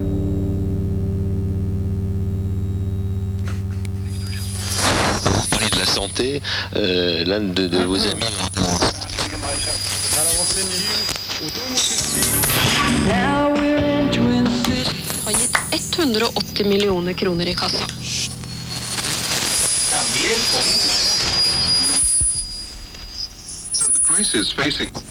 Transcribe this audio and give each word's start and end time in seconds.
Vous 0.00 0.06
parlez 5.50 5.68
de 5.70 5.78
la 5.78 5.86
santé, 5.86 6.40
euh, 6.76 7.24
l'un 7.24 7.40
de, 7.40 7.66
de 7.66 7.78
vos 7.78 8.00
amis. 8.06 8.24
har 15.24 15.32
gitt 15.32 15.56
180 15.96 16.64
millioner 16.68 17.14
kroner 17.14 17.46
i 17.48 17.54
kassa. 17.54 17.86
The 23.74 24.00
crisis 24.02 24.52
facing 24.52 25.07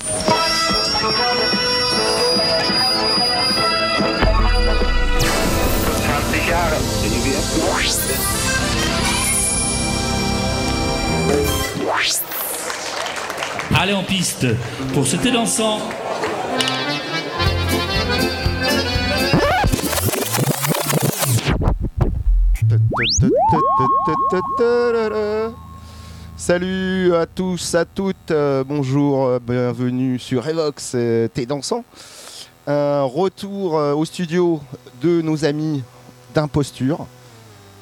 Allez 13.80 13.94
en 13.94 14.04
piste 14.04 14.48
pour 14.94 15.06
cet 15.06 15.26
élançant. 15.26 15.80
Salut 26.36 27.14
à 27.16 27.26
tous, 27.26 27.76
à 27.76 27.86
toutes, 27.86 28.32
euh, 28.32 28.64
bonjour, 28.64 29.26
euh, 29.26 29.40
bienvenue 29.40 30.18
sur 30.18 30.48
Evox, 30.48 30.94
euh, 30.96 31.28
T'es 31.28 31.46
dansant. 31.46 31.84
Retour 32.68 33.74
au 33.74 34.06
studio 34.06 34.60
de 35.02 35.22
nos 35.22 35.46
amis 35.46 35.84
d'imposture, 36.34 37.08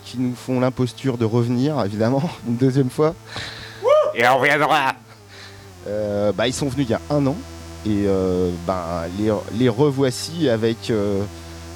qui 0.06 0.18
nous 0.20 0.36
font 0.36 0.60
l'imposture 0.60 1.18
de 1.18 1.26
revenir, 1.26 1.84
évidemment, 1.84 2.22
une 2.48 2.56
deuxième 2.56 2.90
fois. 2.90 3.14
Et 4.16 4.26
on 4.28 4.38
reviendra. 4.38 4.94
Euh, 5.88 6.32
bah, 6.32 6.48
ils 6.48 6.54
sont 6.54 6.68
venus 6.70 6.88
il 6.88 6.92
y 6.92 6.96
a 6.96 7.02
un 7.10 7.26
an, 7.28 7.36
et 7.86 8.06
euh, 8.08 8.50
bah, 8.66 9.04
les, 9.20 9.32
les 9.58 9.70
revoici 9.70 10.50
avec 10.50 10.90
euh, 10.90 11.22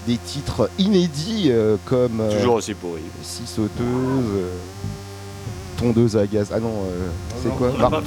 des 0.08 0.18
titres 0.18 0.70
inédits 0.80 1.48
euh, 1.50 1.76
comme 1.86 2.22
euh, 2.22 2.40
Toujours 2.40 2.56
aussi 2.56 2.74
pourri. 2.74 3.02
Scie 3.22 3.46
sauteuse, 3.46 3.70
euh, 3.84 4.50
tondeuse 5.78 6.18
à 6.18 6.26
gaz. 6.26 6.48
Ah 6.54 6.60
non, 6.60 6.74
euh, 6.86 7.08
c'est 7.44 7.50
quoi. 7.56 7.70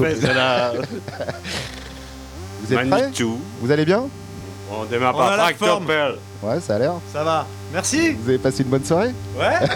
Vous 2.62 2.72
êtes 2.74 2.88
prêts? 2.88 3.10
Vous 3.60 3.70
allez 3.70 3.84
bien? 3.84 4.04
On 4.74 4.84
démarre 4.84 5.14
On 5.16 5.20
a 5.20 5.28
par 5.28 5.36
la 5.36 5.54
forme. 5.54 5.86
Ouais, 6.42 6.60
ça 6.60 6.76
a 6.76 6.78
l'air. 6.78 6.92
Ça 7.12 7.22
va. 7.24 7.46
Merci. 7.72 8.12
Vous 8.12 8.28
avez 8.28 8.38
passé 8.38 8.62
une 8.62 8.68
bonne 8.70 8.84
soirée 8.84 9.10
Ouais. 9.38 9.54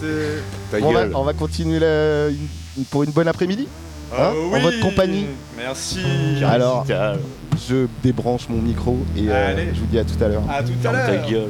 C'était. 0.00 0.42
Ta 0.70 0.78
on 0.86 0.92
va, 0.92 1.00
gueule. 1.02 1.12
on 1.14 1.22
va 1.24 1.32
continuer 1.32 1.78
la- 1.78 2.28
une- 2.28 2.84
pour 2.90 3.02
une 3.02 3.10
bonne 3.10 3.28
après-midi 3.28 3.68
Hein 4.12 4.32
Euh, 4.34 4.56
En 4.56 4.60
votre 4.60 4.80
compagnie. 4.80 5.26
Merci. 5.56 6.00
Alors, 6.44 6.84
Ta- 6.84 7.14
je 7.68 7.86
débranche 8.02 8.48
mon 8.48 8.60
micro 8.60 8.98
et 9.16 9.28
euh, 9.28 9.50
Allez. 9.52 9.68
je 9.72 9.80
vous 9.80 9.86
dis 9.86 9.98
à 9.98 10.04
tout 10.04 10.22
à 10.22 10.28
l'heure. 10.28 10.42
À 10.50 10.62
tout 10.62 10.72
à 10.84 10.88
ta 10.92 11.12
l'heure. 11.12 11.28
gueule. 11.30 11.48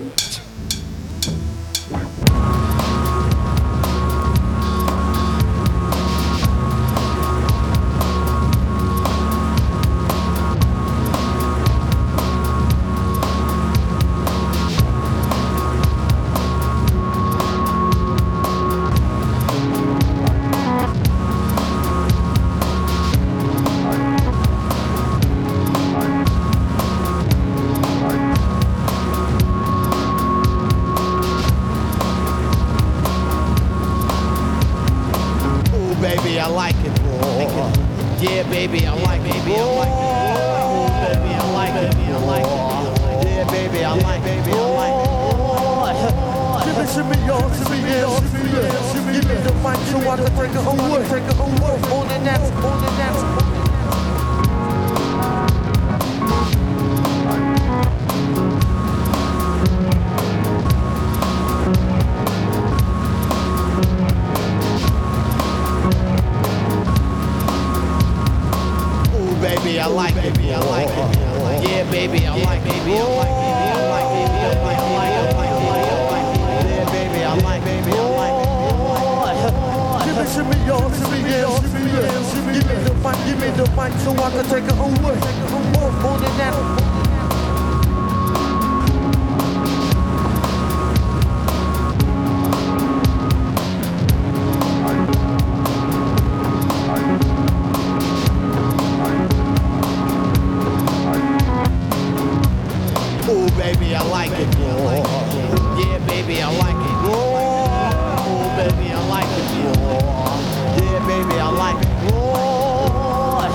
Baby, 103.73 103.95
I 103.95 104.03
like 104.03 104.33
it. 104.33 104.49
Oh, 104.59 105.79
yeah, 105.79 105.99
baby, 106.07 106.43
I 106.43 106.51
like 106.59 106.75
it. 106.75 106.97
Oh, 107.07 108.51
baby, 108.57 108.91
I 108.91 109.01
like 109.09 109.31
it. 109.31 109.47
Oh, 109.79 110.35
yeah, 110.77 110.99
baby, 111.07 111.37
I 111.39 111.51
like 111.51 111.79
it. 111.79 111.89
Oh, 112.13 113.47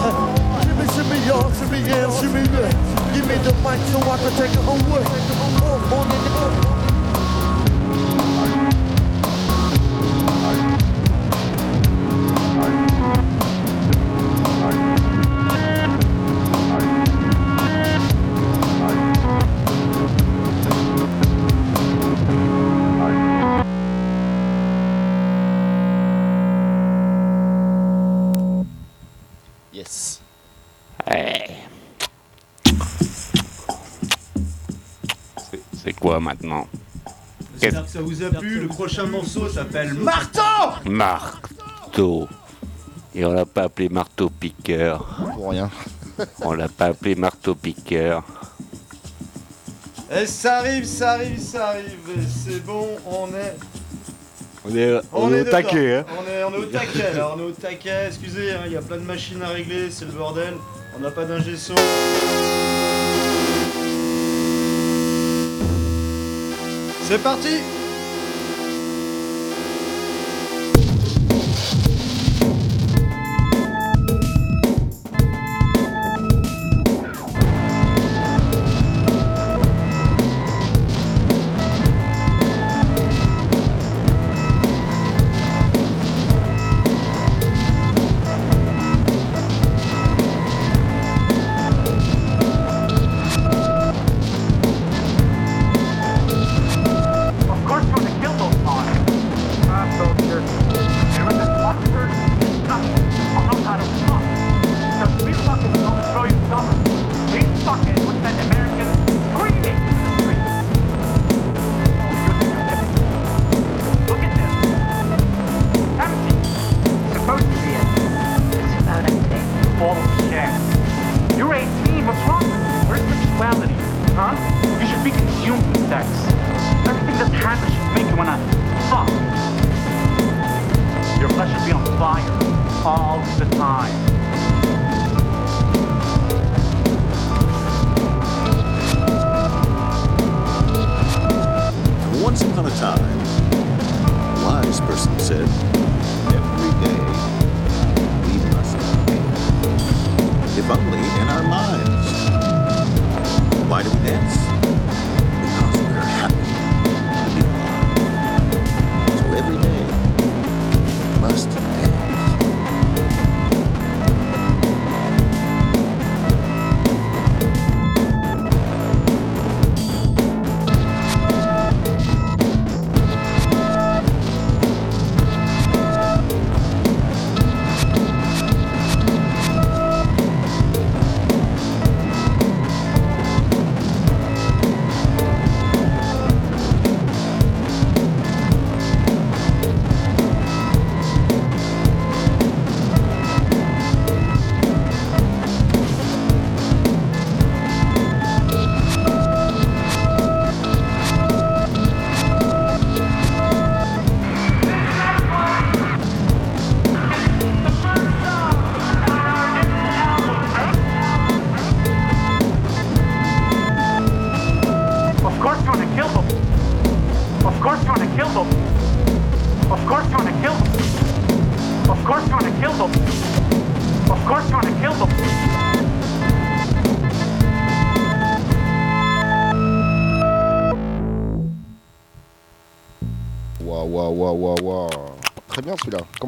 shimmy, 0.64 0.88
shimmy, 0.96 1.20
y'all, 1.28 1.52
shimmy, 1.52 1.80
yeah, 1.82 2.08
shimmy, 2.20 2.44
yeah. 2.56 2.72
Give 3.14 3.28
me 3.28 3.36
the 3.44 3.52
mic 3.64 3.80
so 3.92 4.00
I 4.00 4.18
can 4.18 4.32
take 4.40 4.52
it 4.52 4.64
away. 4.64 5.04
Oh, 5.64 5.98
on 6.00 6.08
the 6.10 6.75
Maintenant 36.20 36.68
J'espère 37.62 37.86
que 37.86 37.92
ça 37.92 38.02
vous 38.02 38.24
a 38.24 38.30
plu. 38.30 38.62
Le 38.62 38.68
prochain 38.68 39.06
morceau 39.06 39.48
s'appelle 39.50 39.94
Marteau. 39.94 40.42
Marteau. 40.86 42.28
Et 43.14 43.24
on 43.24 43.32
l'a 43.32 43.46
pas 43.46 43.64
appelé 43.64 43.88
marteau 43.88 44.30
piqueur. 44.30 45.06
Pour 45.36 45.52
rien. 45.52 45.70
On 46.42 46.54
l'a 46.54 46.68
pas 46.68 46.88
appelé 46.88 47.16
marteau 47.16 47.56
piqueur. 47.56 48.24
Et 50.12 50.26
ça 50.28 50.58
arrive, 50.58 50.86
ça 50.86 51.14
arrive, 51.14 51.40
ça 51.40 51.70
arrive. 51.70 51.98
Et 52.18 52.22
C'est 52.28 52.64
bon, 52.64 52.88
on 53.06 53.28
est. 53.30 53.56
On 54.68 54.76
est, 54.76 55.00
on 55.14 55.34
est 55.34 55.42
au 55.42 55.44
taquet, 55.46 55.98
hein. 55.98 56.06
On 56.18 56.30
est, 56.30 56.44
on 56.44 56.54
est 56.54 56.58
au 56.58 56.66
taquet. 56.66 57.06
Alors 57.14 57.36
on 57.38 57.40
est 57.40 57.44
au 57.44 57.52
taquet. 57.52 58.08
Excusez, 58.08 58.52
hein, 58.52 58.62
il 58.66 58.72
y 58.72 58.78
a 58.78 58.82
plein 58.82 58.98
de 58.98 59.04
machines 59.04 59.42
à 59.44 59.50
régler, 59.50 59.92
c'est 59.92 60.06
le 60.06 60.12
bordel. 60.12 60.56
On 60.98 61.02
n'a 61.02 61.12
pas 61.12 61.26
d'ingé 61.26 61.56
son. 61.56 61.76
C'est 67.08 67.22
parti. 67.22 67.85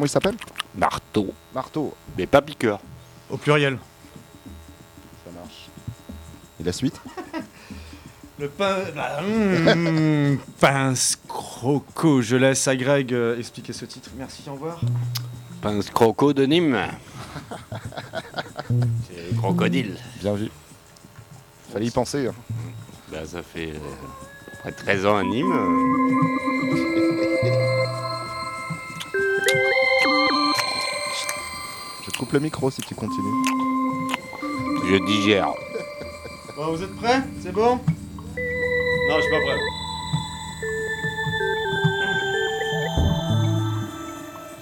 Il 0.07 0.09
s'appelle 0.09 0.35
Marteau. 0.75 1.33
Marteau. 1.53 1.93
Mais 2.17 2.25
pas 2.25 2.41
piqueur. 2.41 2.79
Au 3.29 3.37
pluriel. 3.37 3.77
Ça 5.25 5.31
marche. 5.37 5.67
Et 6.59 6.63
la 6.63 6.71
suite 6.71 6.99
Le 8.39 8.47
pain. 8.49 8.77
Bah, 8.95 9.19
hum, 9.21 10.37
pince 10.59 11.17
croco. 11.27 12.21
Je 12.21 12.35
laisse 12.35 12.67
à 12.67 12.75
Greg 12.75 13.11
euh, 13.13 13.37
expliquer 13.37 13.73
ce 13.73 13.85
titre. 13.85 14.09
Merci, 14.17 14.43
au 14.47 14.53
revoir. 14.53 14.79
Pince 15.61 15.89
croco 15.89 16.33
de 16.33 16.45
Nîmes. 16.45 16.77
C'est 18.69 19.31
le 19.31 19.37
crocodile. 19.37 19.97
Bien 20.21 20.35
vu. 20.35 20.49
Fallait 21.73 21.87
y 21.87 21.91
penser. 21.91 22.27
hein. 22.27 22.33
Bah, 23.11 23.25
ça 23.25 23.41
fait 23.41 23.71
euh, 23.71 23.79
près 24.61 24.71
de 24.71 24.75
13 24.77 25.05
ans 25.07 25.17
à 25.17 25.23
Nîmes. 25.23 25.53
Coupe 32.17 32.33
le 32.33 32.39
micro 32.39 32.71
si 32.71 32.81
tu 32.81 32.95
continues. 32.95 33.45
Je 34.89 35.05
digère. 35.05 35.53
Bon, 36.55 36.71
vous 36.75 36.81
êtes 36.81 36.95
prêts? 36.95 37.21
C'est 37.41 37.51
bon? 37.51 37.75
Non, 37.75 39.17
je 39.17 39.21
suis 39.21 39.31
pas 39.31 39.41
prêt. 39.41 39.57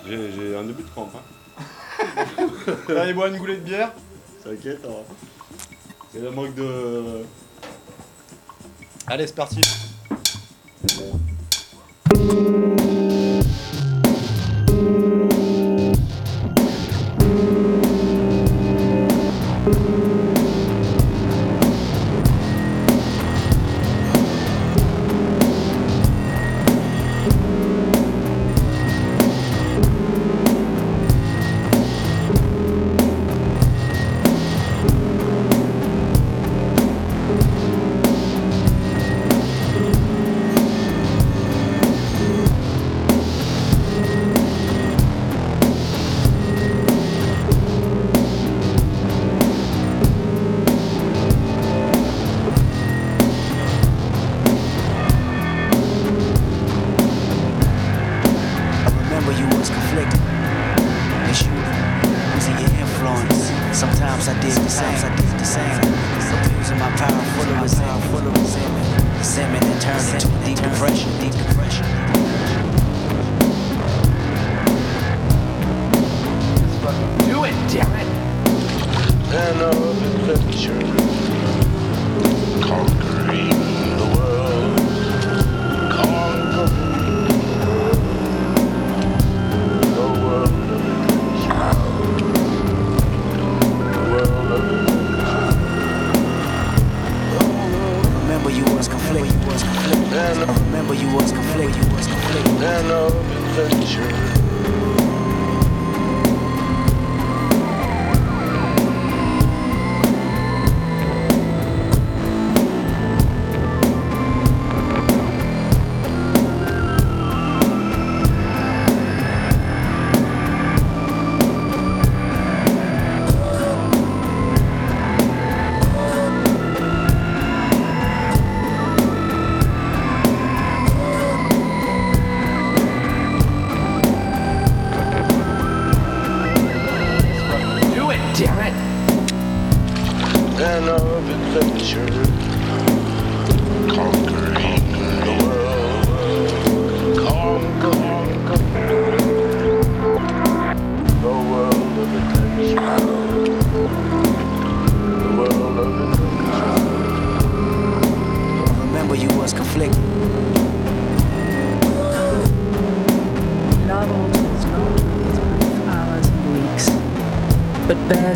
J'ai 0.08 0.32
j'ai 0.34 0.56
un 0.58 0.64
début 0.64 0.84
de 0.84 0.90
crampe. 0.90 1.16
Hein. 1.16 2.48
Allez, 2.98 3.14
boire 3.14 3.28
une 3.28 3.38
goulée 3.38 3.58
de 3.58 3.62
bière. 3.62 3.94
T'inquiète, 4.44 4.86
hein. 4.86 5.14
c'est 6.12 6.20
le 6.20 6.32
manque 6.32 6.54
de. 6.56 7.24
Allez, 9.08 9.28
c'est 9.28 9.36
parti. 9.36 9.62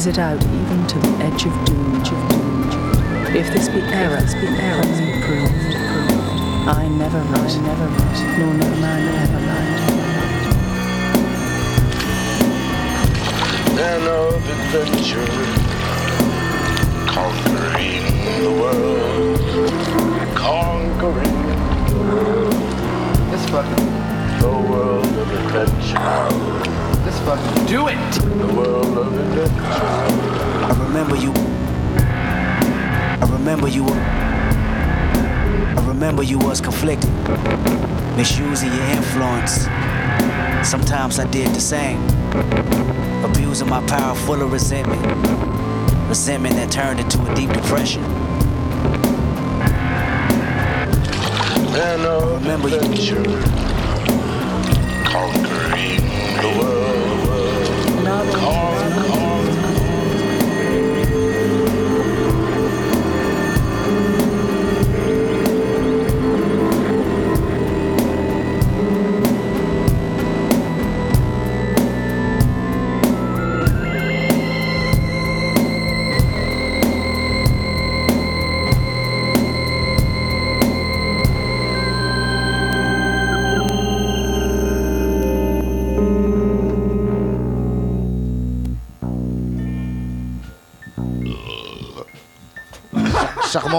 It 0.09 0.17
out 0.17 0.43
even 0.43 0.87
to 0.87 0.97
the 0.97 1.09
edge 1.23 1.45
of 1.45 1.53
doom. 1.65 1.95
Of 1.95 2.03
doom. 2.03 3.35
If 3.35 3.53
this 3.53 3.69
be 3.69 3.79
error, 3.81 4.19
this 4.19 4.33
be 4.33 4.47
error, 4.47 4.81
be 4.81 5.11
proved, 5.21 5.53
proved. 5.53 6.17
I 6.67 6.87
never 6.87 7.19
write, 7.29 7.51
I 7.51 7.61
never 7.61 7.85
write, 7.85 8.37
nor 8.39 8.53
no 8.55 8.69
man 8.81 9.07
ever 9.23 9.39
lied. 9.49 9.79
Man 13.75 14.07
of 14.07 14.49
adventure, 14.49 15.58
you 36.29 36.37
was 36.37 36.61
conflicted, 36.61 37.09
misusing 38.15 38.71
your 38.71 38.85
influence. 38.85 39.63
Sometimes 40.63 41.17
I 41.17 41.25
did 41.31 41.47
the 41.55 41.59
same, 41.59 42.03
abusing 43.25 43.67
my 43.67 43.83
power 43.87 44.13
full 44.15 44.41
of 44.43 44.51
resentment, 44.51 45.01
resentment 46.07 46.55
that 46.55 46.71
turned 46.71 46.99
into 46.99 47.19
a 47.25 47.35
deep 47.35 47.51
depression. 47.51 48.03
Man 51.73 52.05
of 52.05 52.45
adventure, 52.45 53.23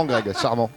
Charmant, 0.01 0.21
Greg, 0.23 0.37
charmant. 0.41 0.71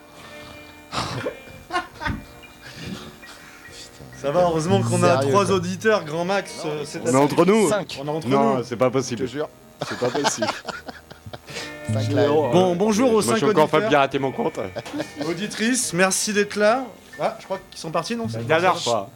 Ça 4.21 4.31
va, 4.31 4.41
heureusement 4.43 4.81
qu'on 4.81 5.03
a 5.03 5.15
Sérieux, 5.17 5.31
trois 5.31 5.45
quoi. 5.45 5.55
auditeurs, 5.55 6.03
grand 6.05 6.23
max. 6.25 6.61
euh, 6.65 6.83
cette 6.85 7.01
On 7.05 7.11
est 7.11 7.15
entre 7.15 7.45
nous. 7.45 7.69
Cinq. 7.69 7.99
On 8.01 8.05
est 8.07 8.09
entre 8.09 8.27
Non, 8.27 8.57
nous. 8.57 8.63
c'est 8.63 8.77
pas 8.77 8.89
possible. 8.89 9.21
Je 9.21 9.25
te 9.25 9.31
jure. 9.31 9.49
C'est 9.87 9.99
pas 9.99 10.09
possible. 10.09 10.47
Cinq 11.93 12.07
lives. 12.07 12.27
Bon, 12.29 12.75
bonjour 12.75 13.09
aux 13.09 13.13
Moi, 13.15 13.23
cinq 13.23 13.31
je 13.33 13.37
suis 13.39 13.45
encore 13.49 13.67
pas 13.67 13.77
auditeurs. 13.77 13.89
pirater 13.89 14.19
mon 14.19 14.31
compte. 14.31 14.57
Auditrices, 15.27 15.91
merci 15.91 16.31
d'être 16.31 16.55
là. 16.55 16.85
Ah, 17.19 17.35
je 17.39 17.45
crois 17.45 17.59
qu'ils 17.69 17.79
sont 17.79 17.91
partis, 17.91 18.15
non 18.15 18.27
La 18.33 18.39
dernière 18.43 18.77
fois. 18.79 19.09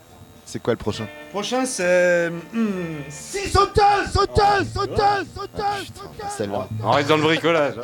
C'est 0.46 0.62
quoi 0.62 0.74
le 0.74 0.78
prochain 0.78 1.08
Prochain, 1.32 1.66
c'est. 1.66 2.30
hmm, 2.30 3.04
Si, 3.10 3.50
sauteuse, 3.50 4.12
sauteuse, 4.14 4.68
sauteuse, 4.74 5.26
sauteuse, 5.34 5.92
Celle-là. 6.38 6.68
On 6.84 6.92
reste 6.92 7.08
dans 7.10 7.18
le 7.18 7.24
bricolage. 7.24 7.76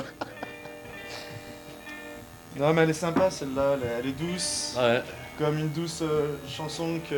Non, 2.59 2.73
mais 2.73 2.83
elle 2.83 2.89
est 2.91 2.93
sympa 2.93 3.29
celle-là, 3.31 3.77
elle, 3.99 4.07
est- 4.09 4.11
douce. 4.13 4.75
Ouais. 4.77 5.01
Comme 5.39 5.57
une 5.57 5.69
douce 5.69 6.01
euh, 6.03 6.35
chanson 6.47 6.99
que. 7.09 7.15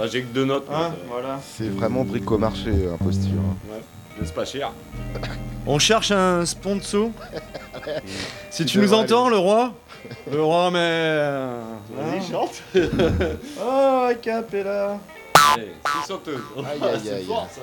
Ouais, 0.00 0.08
J'ai 0.08 0.22
que 0.22 0.28
deux 0.32 0.44
notes. 0.46 0.66
Hein, 0.70 0.88
donc, 0.90 0.92
euh, 0.92 1.04
voilà. 1.08 1.40
C'est 1.56 1.68
vraiment 1.68 2.04
bricomarché, 2.04 2.70
imposture. 2.92 3.32
Ouais. 3.70 3.80
C'est 4.24 4.34
pas 4.34 4.44
cher. 4.46 4.72
On 5.66 5.78
cherche 5.78 6.10
un 6.12 6.46
sponsor. 6.46 7.10
si 8.50 8.64
tu 8.64 8.72
Tu 8.72 8.78
nous 8.78 8.84
devrais 8.84 9.00
entends, 9.00 9.28
le 9.28 9.36
roi 9.36 9.74
Le 10.32 10.42
roi, 10.42 10.70
mais. 10.70 10.78
euh, 10.82 11.60
Vas-y, 11.94 12.18
hein. 12.18 12.22
chante. 12.30 12.62
Oh, 13.62 14.08
Capella 14.22 14.98
Allez, 15.54 15.72
six 16.02 16.06
sauteuses. 16.08 16.40
Aïe, 16.58 16.78
aïe, 16.82 17.00
C'est 17.04 17.12
aïe. 17.14 17.24
fort, 17.24 17.48
ça. 17.50 17.60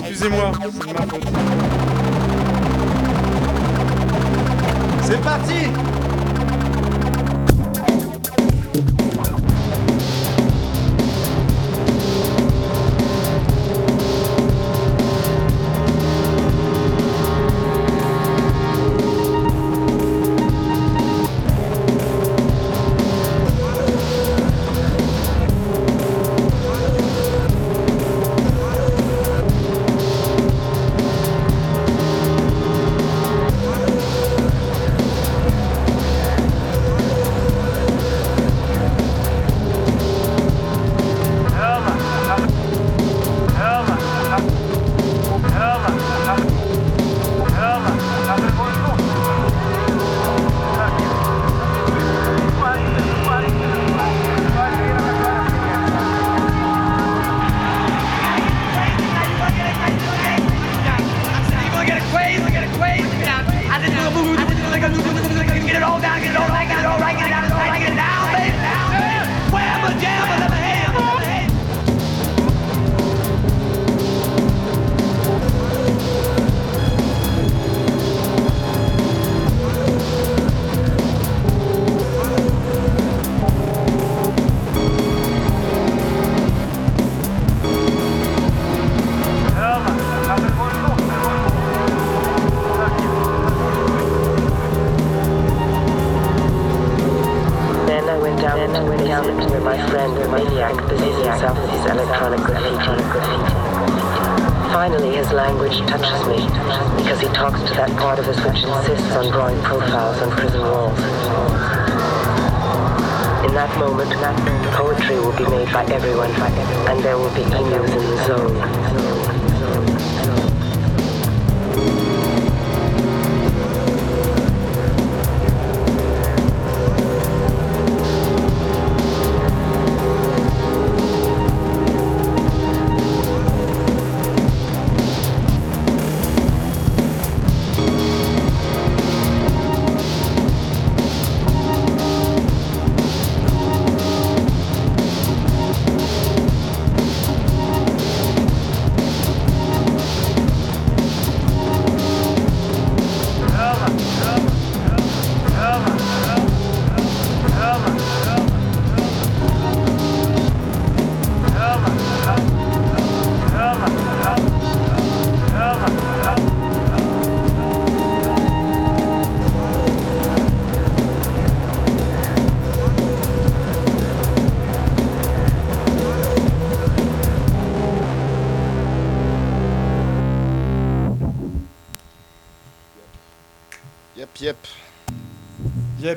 Excusez-moi, 0.00 0.52
c'est 0.72 0.88
de 0.88 0.92
ma 0.92 1.02
faute. 1.02 1.87
C'est 5.08 5.22
parti 5.22 5.54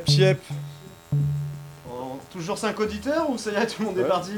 Yep, 0.08 0.17
yep. 0.20 0.39
Oh, 1.89 2.20
toujours 2.31 2.58
5 2.58 2.79
auditeurs 2.79 3.29
ou 3.29 3.38
ça 3.38 3.51
y 3.51 3.55
est, 3.55 3.67
tout 3.67 3.81
le 3.81 3.88
monde 3.89 3.98
est 4.00 4.03
parti? 4.08 4.31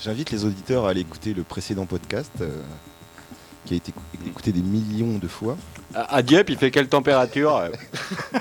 J'invite 0.00 0.30
les 0.30 0.44
auditeurs 0.44 0.86
à 0.86 0.90
aller 0.90 1.00
écouter 1.02 1.34
le 1.34 1.42
précédent 1.42 1.86
podcast 1.86 2.30
euh, 2.40 2.48
qui 3.66 3.74
a 3.74 3.76
été 3.76 3.92
écou- 3.92 4.28
écouté 4.28 4.52
des 4.52 4.62
millions 4.62 5.18
de 5.18 5.28
fois. 5.28 5.56
À, 5.94 6.16
à 6.16 6.22
Dieppe, 6.22 6.50
il 6.50 6.56
fait 6.56 6.70
quelle 6.70 6.88
température 6.88 7.56
euh 7.56 7.68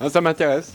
Ah, 0.00 0.10
Ça 0.10 0.20
m'intéresse. 0.20 0.72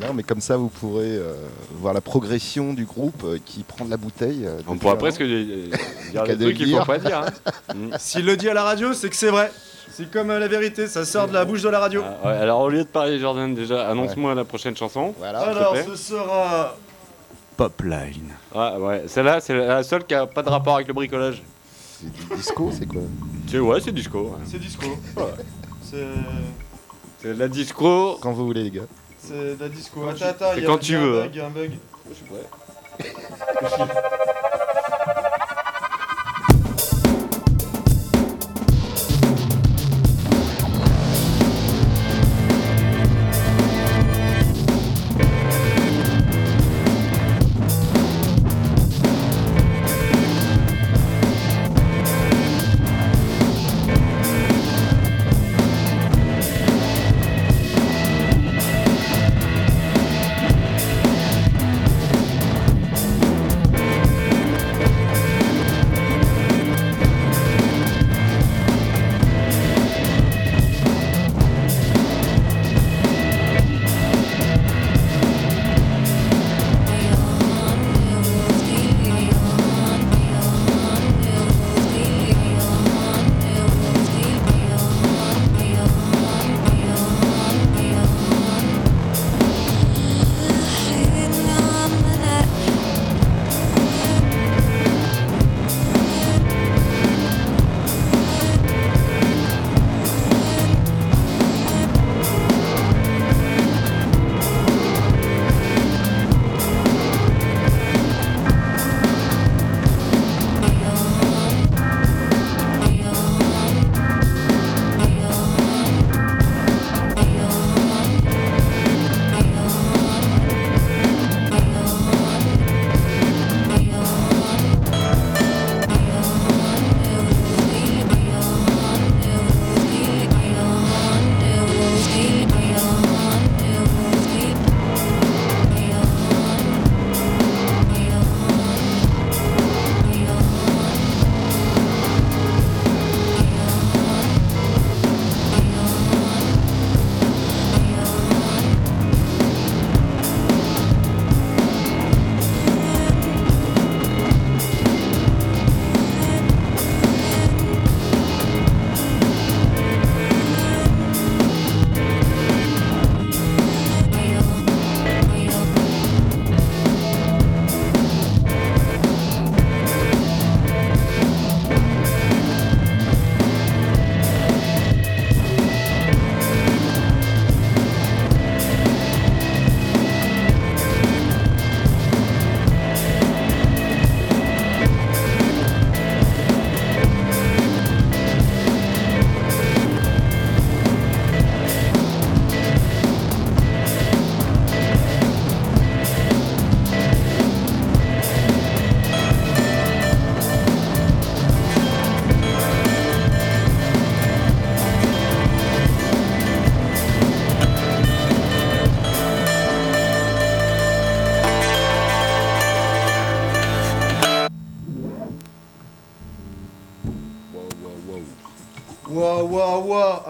Non, 0.00 0.14
mais 0.14 0.22
comme 0.22 0.40
ça, 0.40 0.56
vous 0.56 0.68
pourrez 0.68 1.16
euh, 1.16 1.34
voir 1.72 1.92
la 1.92 2.00
progression 2.00 2.72
du 2.72 2.84
groupe 2.84 3.24
euh, 3.24 3.38
qui 3.44 3.64
prend 3.64 3.84
de 3.84 3.90
la 3.90 3.96
bouteille. 3.96 4.46
euh, 4.46 4.60
On 4.68 4.78
pourra 4.78 4.96
presque 4.96 5.24
dire 5.24 6.22
des 6.24 6.36
de 6.36 6.44
trucs 6.44 6.56
qu'il 6.56 6.66
dire. 6.66 6.78
faut 6.80 6.84
pas 6.92 6.98
dire. 6.98 7.18
hein. 7.18 7.52
Mm. 7.74 7.90
S'il 7.98 8.24
le 8.24 8.36
dit 8.36 8.48
à 8.48 8.54
la 8.54 8.62
radio, 8.62 8.92
c'est 8.94 9.10
que 9.10 9.16
c'est 9.16 9.28
vrai. 9.30 9.50
C'est 9.98 10.08
comme 10.12 10.30
euh, 10.30 10.38
la 10.38 10.46
vérité, 10.46 10.86
ça 10.86 11.04
sort 11.04 11.26
de 11.26 11.34
la 11.34 11.44
bouche 11.44 11.60
de 11.62 11.68
la 11.68 11.80
radio. 11.80 12.04
Ah, 12.04 12.28
ouais, 12.28 12.36
alors 12.36 12.60
au 12.60 12.68
lieu 12.68 12.84
de 12.84 12.88
parler 12.88 13.18
Jordan, 13.18 13.52
déjà, 13.52 13.88
annonce-moi 13.88 14.32
la 14.32 14.44
prochaine 14.44 14.76
chanson. 14.76 15.12
Voilà. 15.18 15.40
Alors, 15.40 15.74
s'il 15.74 15.84
te 15.84 15.88
plaît. 15.88 15.96
ce 15.96 16.02
sera. 16.14 16.76
Popline. 17.56 18.32
Ouais, 18.54 18.76
ouais. 18.76 19.02
Celle-là, 19.08 19.40
c'est 19.40 19.54
la 19.54 19.82
seule 19.82 20.04
qui 20.04 20.14
a 20.14 20.24
pas 20.26 20.44
de 20.44 20.48
rapport 20.50 20.76
avec 20.76 20.86
le 20.86 20.94
bricolage. 20.94 21.42
C'est 22.00 22.12
du 22.12 22.36
disco, 22.36 22.70
c'est 22.72 22.86
quoi? 22.86 23.00
C'est 23.50 23.58
ouais, 23.58 23.80
c'est 23.80 23.90
disco. 23.90 24.20
ouais. 24.20 24.38
C'est 24.46 24.58
disco. 24.60 24.86
C'est. 25.82 26.06
C'est 27.20 27.34
la 27.34 27.48
disco. 27.48 28.18
Quand 28.20 28.30
vous 28.30 28.46
voulez, 28.46 28.62
les 28.62 28.70
gars. 28.70 28.82
C'est 29.18 29.56
de 29.56 29.60
la 29.60 29.68
disco. 29.68 30.06
Attends, 30.08 30.26
attends, 30.26 30.50
C'est 30.54 30.58
il 30.58 30.62
y 30.62 30.64
a- 30.64 30.68
quand 30.68 30.78
il 30.78 30.84
y 30.84 30.86
tu 30.86 30.94
a 30.94 30.98
un 31.00 31.02
veux, 31.02 31.20
bug, 31.22 31.30
il 31.32 31.38
y 31.38 31.40
a 31.40 31.46
un 31.46 31.50
bug. 31.50 31.70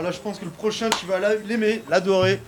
là, 0.09 0.13
je 0.15 0.21
pense 0.21 0.39
que 0.39 0.45
le 0.47 0.51
prochain, 0.51 0.89
tu 0.91 1.07
vas 1.07 1.19
la- 1.19 1.35
l'aimer, 1.37 1.83
l'adorer. 1.89 2.41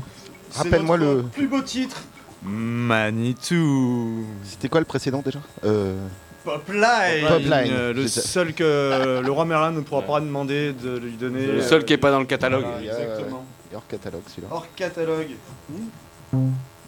C'est 0.50 0.58
Rappelle-moi 0.64 0.96
le- 0.96 1.22
plus 1.22 1.46
beau 1.46 1.60
titre. 1.60 2.02
Manitou. 2.42 4.24
C'était 4.44 4.68
quoi 4.68 4.80
le 4.80 4.86
précédent 4.86 5.20
déjà 5.24 5.40
euh... 5.64 5.94
Popline. 6.42 7.26
Popline. 7.28 7.70
Euh, 7.70 7.92
Le 7.92 8.08
seul 8.08 8.54
que 8.54 9.20
le 9.22 9.30
roi 9.30 9.44
Merlin 9.44 9.72
ne 9.72 9.80
pourra 9.82 10.00
pas 10.02 10.20
demander 10.20 10.72
de 10.72 10.96
lui 10.96 11.12
donner. 11.12 11.46
Le 11.46 11.58
euh, 11.60 11.62
seul 11.62 11.84
qui 11.84 11.92
est 11.92 11.98
pas 11.98 12.10
dans 12.10 12.18
le 12.18 12.24
catalogue. 12.24 12.64
voilà, 12.64 12.80
exactement. 12.80 13.44
Il 13.70 13.74
est 13.74 13.76
hors 13.76 13.86
catalogue 13.86 14.22
celui-là. 14.26 14.48
Hors 14.50 14.66
catalogue. 14.74 15.28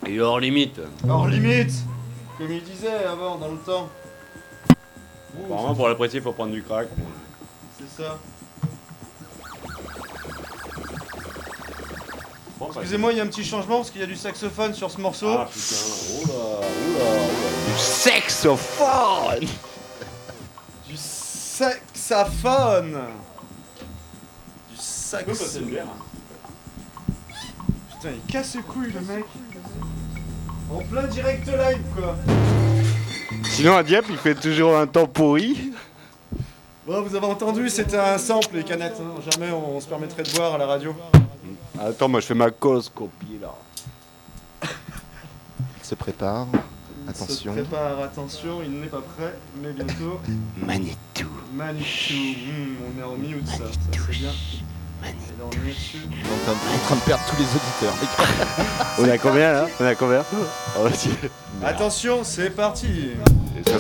Il 0.06 0.14
est 0.16 0.20
hors 0.20 0.40
limite. 0.40 0.80
Hors 1.06 1.28
limite. 1.28 1.74
Comme 2.38 2.50
il 2.50 2.62
disait 2.64 3.04
avant, 3.06 3.37
dans 3.37 3.52
le 3.52 3.58
temps. 3.58 3.90
Apparemment, 5.44 5.74
pour 5.74 5.88
l'apprécier, 5.88 6.20
il 6.20 6.22
faut 6.22 6.32
prendre 6.32 6.52
du 6.52 6.62
crack. 6.62 6.88
C'est 7.78 8.02
ça. 8.02 8.18
Excusez-moi, 12.68 13.12
il 13.12 13.18
y 13.18 13.20
a 13.20 13.25
un 13.25 13.27
petit 13.27 13.44
changement 13.44 13.77
parce 13.79 13.90
qu'il 13.90 14.01
y 14.01 14.05
a 14.05 14.07
du 14.07 14.16
saxophone 14.16 14.72
sur 14.75 14.90
ce 14.90 15.01
morceau. 15.01 15.29
Ah 15.31 15.48
putain, 15.53 15.77
oula, 16.22 16.35
oula, 16.88 17.05
oula. 17.05 17.12
Du 17.68 17.79
saxophone 17.79 19.46
Du 20.88 20.96
saxophone 20.96 22.98
Du 24.70 24.77
sax. 24.77 25.25
peux 25.25 25.33
passer 25.33 25.59
une 25.61 25.66
bière 25.66 25.87
Putain, 27.90 28.11
il 28.14 28.20
casse 28.33 28.55
les 28.57 28.62
couilles 28.62 28.92
le 28.92 29.01
mec. 29.01 29.25
En 30.70 30.79
plein 30.79 31.03
direct 31.05 31.46
live 31.46 31.83
quoi. 31.94 32.16
Sinon, 33.51 33.77
à 33.77 33.83
Dieppe, 33.83 34.07
il 34.09 34.16
fait 34.16 34.35
toujours 34.35 34.77
un 34.77 34.87
temps 34.87 35.07
pourri. 35.07 35.72
Bon, 36.87 37.03
vous 37.03 37.14
avez 37.14 37.27
entendu, 37.27 37.68
c'était 37.68 37.98
un 37.98 38.16
sample, 38.18 38.57
les 38.57 38.64
canettes. 38.64 38.96
hein. 39.01 39.20
Jamais 39.31 39.53
on, 39.53 39.79
se 39.81 39.87
permettrait 39.87 40.22
de 40.22 40.31
boire 40.33 40.55
à 40.55 40.59
la 40.59 40.66
radio. 40.66 40.94
Attends, 41.88 42.08
moi 42.08 42.20
je 42.20 42.26
fais 42.26 42.34
ma 42.34 42.50
cause 42.50 42.90
copie 42.94 43.38
là. 43.40 43.54
Il 44.62 44.68
se 45.82 45.94
prépare. 45.94 46.46
Attention. 47.08 47.54
Se 47.54 47.60
prépare, 47.60 47.98
attention, 48.00 48.62
il 48.62 48.70
n'est 48.80 48.86
pas 48.86 49.00
prêt, 49.16 49.34
mais 49.60 49.72
bientôt. 49.72 50.20
Manitou. 50.64 51.28
Manitou. 51.52 52.14
Hmm, 52.14 52.76
on 52.86 53.00
est 53.00 53.02
en 53.02 53.16
mute, 53.16 53.48
ça. 53.48 53.56
Ça, 53.56 53.64
c'est 53.92 54.10
bien. 54.18 54.28
Là, 55.02 55.08
on 55.44 55.50
est 55.50 55.70
dessus. 55.70 55.98
On 56.06 56.12
est 56.12 56.50
en 56.52 56.78
train 56.86 56.94
de- 56.94 57.00
perdre 57.00 57.24
tous 57.28 57.36
les 57.36 57.48
auditeurs. 57.48 57.94
On 59.00 59.08
a 59.08 59.18
combien 59.18 59.52
là? 59.52 59.66
On 59.80 59.84
a 59.84 59.94
combien? 59.96 60.24
Oh. 60.78 60.86
Attention, 61.64 62.22
c'est 62.22 62.50
parti. 62.50 63.10
Ça 63.66 63.78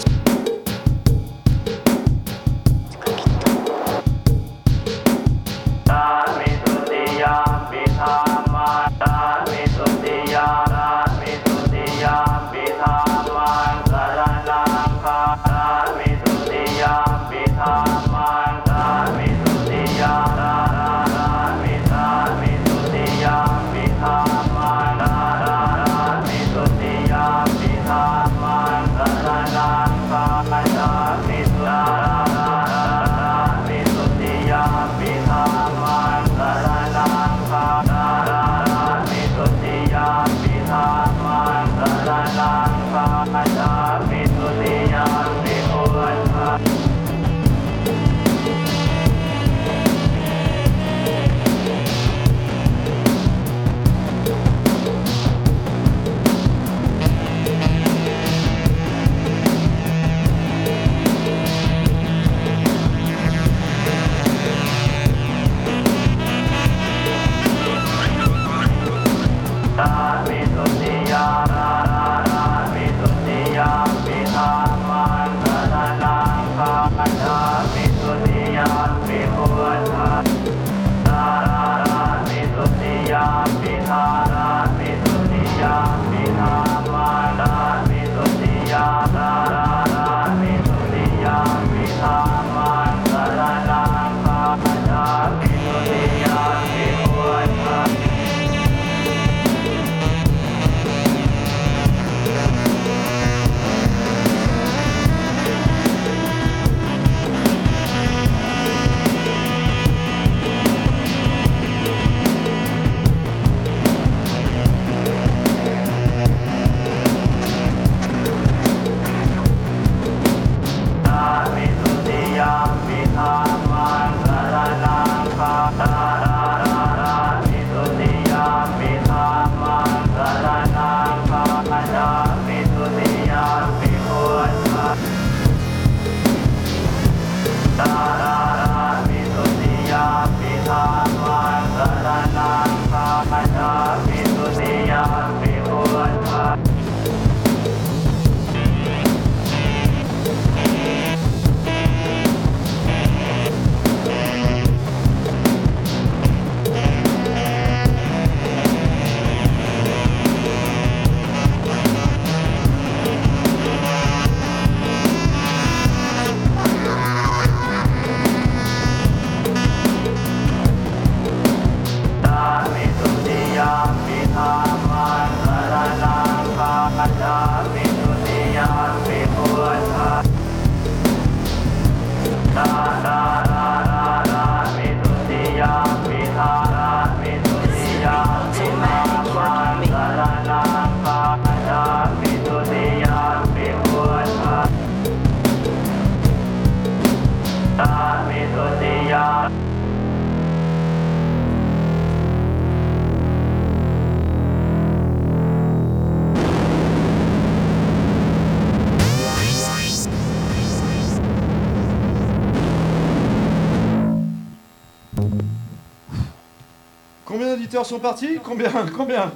sont 217.84 217.98
partis 217.98 218.38
Combien 218.42 218.70
Combien 218.96 219.32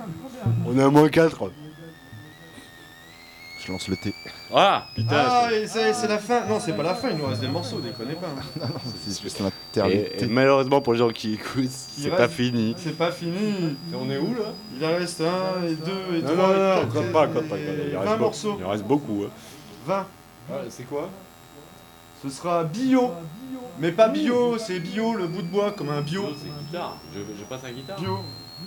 On 0.67 0.79
est 0.79 0.83
à 0.83 0.89
moins 0.91 1.09
4. 1.09 1.51
Je 3.65 3.73
lance 3.73 3.89
le 3.89 3.97
thé. 3.97 4.15
Ah 4.55 4.87
putain 4.95 5.25
Ah, 5.29 5.49
et 5.53 5.67
c'est 5.67 5.93
c'est 5.93 6.07
la 6.07 6.19
fin. 6.19 6.47
Non, 6.47 6.61
c'est 6.61 6.73
pas 6.77 6.85
la 6.85 6.95
fin, 6.95 7.11
il 7.11 7.17
nous 7.17 7.27
reste 7.27 7.41
des 7.41 7.49
morceaux, 7.49 7.81
déconnez 7.81 8.15
pas. 8.15 8.29
C'est 9.05 9.21
juste 9.23 9.41
un 9.41 9.47
Et, 9.47 9.51
interlude. 9.73 10.07
et 10.23 10.27
malheureusement 10.27 10.81
pour 10.81 10.93
les 10.93 11.01
gens 11.01 11.09
qui 11.11 11.35
écoutent, 11.35 11.65
c'est 11.69 12.05
reste- 12.11 12.17
pas 12.17 12.29
fini. 12.29 12.75
C'est 12.79 12.97
pas 12.97 13.11
fini. 13.11 13.77
Et 13.93 13.95
on 13.97 14.09
est 14.09 14.19
où 14.19 14.35
là? 14.35 14.53
Il 14.79 14.85
en 14.85 14.97
reste 14.97 15.21
un, 15.21 15.67
et 15.67 15.75
deux, 15.75 16.17
et 16.19 16.23
Non, 16.23 16.33
trois, 16.35 16.47
non, 16.47 16.55
et 16.55 16.59
non, 16.59 16.75
quatre, 16.83 16.93
compte 16.93 17.05
et- 17.09 17.13
pas, 17.13 17.27
compte 17.27 17.49
pas. 17.49 17.57
et 17.59 17.89
Il 17.91 17.97
en 17.97 18.01
20 18.03 18.09
reste, 18.11 18.21
morceaux. 18.21 18.57
Il 18.61 18.65
en 18.65 18.69
reste 18.71 18.85
beaucoup. 18.85 19.25
hein. 19.27 19.31
20. 19.87 20.07
c'est 20.69 20.85
quoi? 20.89 21.11
Ce 22.22 22.29
sera 22.31 22.64
bio. 22.64 23.11
Mais 23.79 23.92
pas 23.92 24.09
bio, 24.09 24.57
c'est 24.59 24.81
bio, 24.81 25.14
le 25.14 25.26
bout 25.26 25.42
de 25.42 25.48
bois, 25.48 25.72
comme 25.72 25.90
un 25.90 26.00
bio. 26.00 26.24
C'est 26.42 26.48
guitare. 26.66 26.96
Je, 27.14 27.20
je 27.20 27.44
passe 27.44 27.64
à 27.64 27.70
guitare. 27.70 27.98
Bio. 28.00 28.18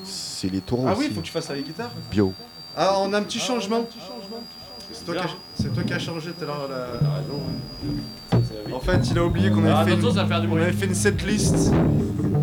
C'est 0.04 0.50
les 0.52 0.62
taureaux 0.62 0.86
Ah 0.88 0.94
oui, 0.98 1.06
aussi. 1.06 1.16
faut 1.16 1.22
que 1.22 1.26
tu 1.26 1.32
fasses 1.32 1.50
avec 1.50 1.66
guitare. 1.66 1.90
Bio. 2.12 2.32
Ah, 2.78 2.96
on 3.00 3.12
a 3.14 3.18
un 3.18 3.24
petit 3.24 3.40
changement. 3.40 3.88
C'est 4.92 5.06
toi, 5.06 5.16
qui 5.16 5.22
as- 5.22 5.36
c'est 5.56 5.74
toi 5.74 5.84
qui 5.84 5.94
as 5.94 6.00
changé 6.00 6.32
tout 6.32 6.44
à 6.44 6.48
l'heure 6.48 6.68
la. 6.70 6.88
En 8.76 8.80
fait, 8.80 9.00
il 9.12 9.18
a 9.18 9.24
oublié 9.26 9.50
qu'on 9.50 9.66
Ah, 9.66 9.80
avait, 9.80 9.92
fait 9.92 9.98
attention, 9.98 10.10
une... 10.10 10.16
ça 10.16 10.22
va 10.24 10.28
faire 10.28 10.42
du 10.42 10.48
on 10.48 10.52
bruit. 10.52 10.62
avait 10.64 10.72
fait 10.74 10.86
une 10.86 10.94
setlist. 10.96 11.72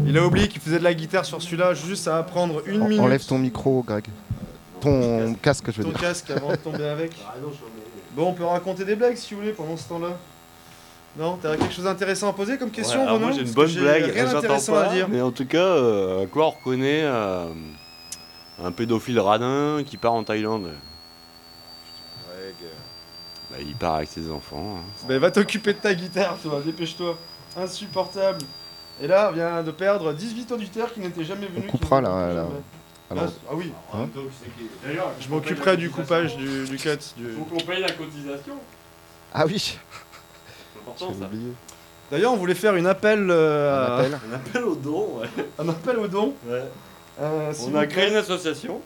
Il 0.07 0.17
a 0.19 0.25
oublié 0.27 0.49
qu'il 0.49 0.61
faisait 0.61 0.79
de 0.79 0.85
la 0.85 0.95
guitare 0.95 1.25
sur 1.25 1.41
celui-là, 1.41 1.75
juste 1.75 2.09
à 2.09 2.19
apprendre 2.19 2.63
une 2.67 2.83
En- 2.83 2.89
minute. 2.89 3.01
Enlève 3.03 3.25
ton 3.25 3.39
micro, 3.39 3.83
Greg. 3.87 4.05
Ton 4.81 5.35
casque, 5.41 5.67
je 5.71 5.79
veux 5.79 5.85
ton 5.85 5.91
dire. 5.91 6.01
casque 6.01 6.31
avant 6.31 6.51
de 6.51 6.57
tomber 6.57 6.85
avec. 6.89 7.13
Bon, 8.15 8.29
on 8.31 8.33
peut 8.33 8.45
raconter 8.45 8.85
des 8.85 8.97
blagues 8.97 9.17
si 9.17 9.35
vous 9.35 9.41
voulez 9.41 9.53
pendant 9.53 9.77
ce 9.77 9.89
temps-là. 9.89 10.11
Non, 11.19 11.39
t'as 11.41 11.57
quelque 11.57 11.73
chose 11.73 11.85
d'intéressant 11.85 12.29
à 12.29 12.33
poser 12.35 12.59
comme 12.59 12.71
question, 12.71 13.01
Ouais, 13.05 13.11
Renaud 13.11 13.19
moi 13.27 13.33
j'ai 13.33 13.43
une 13.43 13.53
bonne 13.53 13.73
blague, 13.73 14.13
pas, 14.67 14.83
à 14.85 14.89
dire. 14.95 15.09
mais 15.09 15.23
en 15.23 15.31
tout 15.31 15.47
cas, 15.47 15.59
euh, 15.59 16.25
à 16.25 16.27
quoi 16.27 16.47
on 16.47 16.51
reconnaît 16.51 17.03
euh, 17.05 17.47
un 18.63 18.71
pédophile 18.73 19.19
radin 19.21 19.83
qui 19.87 19.97
part 19.97 20.13
en 20.13 20.25
Thaïlande? 20.25 20.71
Bah, 23.51 23.57
il 23.61 23.75
part 23.77 23.95
avec 23.95 24.09
ses 24.09 24.31
enfants. 24.31 24.79
hein. 24.79 25.07
Bah, 25.09 25.19
va 25.19 25.31
t'occuper 25.31 25.73
de 25.73 25.79
ta 25.79 25.95
guitare, 25.95 26.37
toi, 26.43 26.61
dépêche-toi. 26.65 27.17
Insupportable. 27.57 28.43
Et 29.01 29.07
là, 29.07 29.29
on 29.31 29.35
vient 29.35 29.63
de 29.63 29.71
perdre 29.71 30.13
18 30.13 30.53
auditeurs 30.53 30.93
qui 30.93 31.01
n'étaient 31.01 31.25
jamais 31.25 31.47
venus. 31.47 31.63
On 31.69 31.71
qui 31.73 31.79
coupera 31.79 32.01
là. 32.01 32.11
Alors, 32.31 32.51
Ah, 33.11 33.15
ah 33.51 33.55
oui. 33.55 33.73
Hein 33.95 34.09
Je 35.21 35.29
m'occuperai 35.29 35.77
du 35.77 35.91
coupage 35.91 36.37
du, 36.37 36.65
du 36.65 36.77
cut. 36.77 36.91
Du... 37.17 37.33
Faut 37.33 37.45
qu'on 37.45 37.65
paye 37.65 37.81
la 37.81 37.93
cotisation. 37.93 38.55
Ah 39.33 39.45
oui 39.47 39.79
important 40.87 41.13
J'ai 41.13 41.21
ça. 41.21 41.27
oublié. 41.27 41.53
D'ailleurs, 42.11 42.33
on 42.33 42.37
voulait 42.37 42.55
faire 42.55 42.77
une 42.77 42.87
appel. 42.87 43.29
euh, 43.31 43.99
Un 43.99 43.99
appel 43.99 44.19
Un 44.31 44.35
appel 44.35 44.65
au 44.65 44.75
don, 44.77 45.19
ouais. 45.21 45.29
Un 45.59 45.69
appel 45.69 45.99
au 45.99 46.07
don. 46.09 46.35
Ouais. 46.47 46.63
Euh, 47.21 47.53
s'il 47.53 47.69
On 47.69 47.71
vous 47.71 47.77
a 47.77 47.81
plaît. 47.81 47.89
créé 47.89 48.11
une 48.11 48.17
association. 48.17 48.81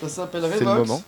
Ça 0.00 0.08
s'appelle 0.08 0.42
C'est 0.52 0.60
le 0.64 0.70
Revox. 0.70 0.88
moment. 0.88 1.02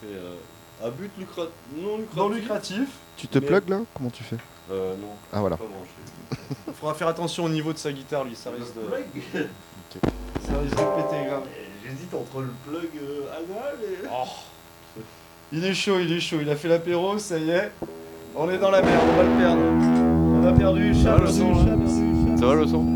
C'est 0.00 0.06
euh, 0.08 0.86
à 0.86 0.90
but 0.90 1.10
lucra- 1.18 1.48
non 1.76 1.98
lucratif. 1.98 2.16
Non 2.16 2.28
lucratif. 2.28 2.88
Tu 3.16 3.26
te 3.28 3.38
Mais- 3.38 3.46
plugs 3.46 3.68
là? 3.68 3.80
Comment 3.94 4.10
tu 4.10 4.22
fais? 4.22 4.36
Euh, 4.70 4.94
non. 4.96 5.08
Ah 5.32 5.40
voilà. 5.40 5.56
Pas 5.56 5.64
branché. 5.64 6.46
Il 6.68 6.74
faudra 6.74 6.94
faire 6.94 7.08
attention 7.08 7.44
au 7.44 7.48
niveau 7.48 7.72
de 7.72 7.78
sa 7.78 7.92
guitare, 7.92 8.24
lui. 8.24 8.36
Ça 8.36 8.50
risque 8.50 8.72
de, 8.76 8.82
ça 10.46 10.58
risque 10.62 10.76
de 10.76 11.02
péter 11.02 11.26
grave. 11.28 11.42
J'hésite 11.84 12.14
entre 12.14 12.40
le 12.42 12.52
plug 12.66 12.88
euh, 13.02 13.36
anal 13.36 13.74
et. 13.82 14.06
Oh. 14.10 15.00
Il 15.52 15.64
est 15.64 15.74
chaud, 15.74 15.98
il 15.98 16.12
est 16.12 16.20
chaud. 16.20 16.36
Il 16.40 16.48
a 16.48 16.54
fait 16.56 16.68
l'apéro, 16.68 17.18
ça 17.18 17.36
y 17.36 17.50
est. 17.50 17.72
On 18.36 18.48
est 18.48 18.58
dans 18.58 18.70
la 18.70 18.80
merde, 18.82 19.04
on 19.12 19.16
va 19.16 19.22
le 19.22 19.38
perdre. 19.38 19.62
On 19.62 20.46
a 20.46 20.52
perdu 20.52 20.94
Ça 20.94 21.16
va 21.16 21.18
Charles. 21.18 21.24
le 21.24 21.32
son 21.32 21.52
hein 21.52 22.36
Ça 22.38 22.46
va 22.46 22.54
le 22.54 22.66
son 22.66 22.86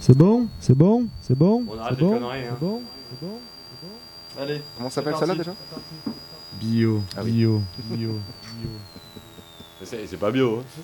C'est 0.00 0.16
bon 0.16 0.46
C'est 0.60 0.74
bon 0.74 1.06
C'est 1.22 1.34
bon 1.36 1.64
On 1.68 1.78
arrête 1.78 1.96
C'est 1.98 2.00
les 2.04 2.06
bon 2.10 2.14
conneries, 2.18 2.38
hein. 2.46 2.56
C'est 2.58 2.66
bon 2.66 2.82
C'est 3.10 3.26
bon 3.26 4.42
Allez. 4.42 4.62
Comment 4.76 4.90
c'est 4.90 4.94
s'appelle 4.96 5.16
ça 5.16 5.26
là 5.26 5.34
déjà 5.34 5.52
Bio, 6.60 7.02
Ah 7.16 7.20
oui. 7.24 7.32
bio, 7.32 7.62
bio, 7.90 7.98
bio. 7.98 8.70
C'est 9.82 10.06
c'est 10.06 10.16
pas 10.16 10.30
bio. 10.30 10.60
Hein. 10.60 10.82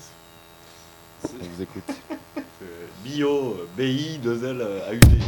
On 1.23 1.27
vous 1.55 1.61
écoute. 1.61 1.83
C'est 2.35 3.03
bio, 3.03 3.55
BI, 3.77 4.19
2 4.19 4.45
L, 4.45 4.57
euh, 4.61 4.91
AUD. 4.91 5.21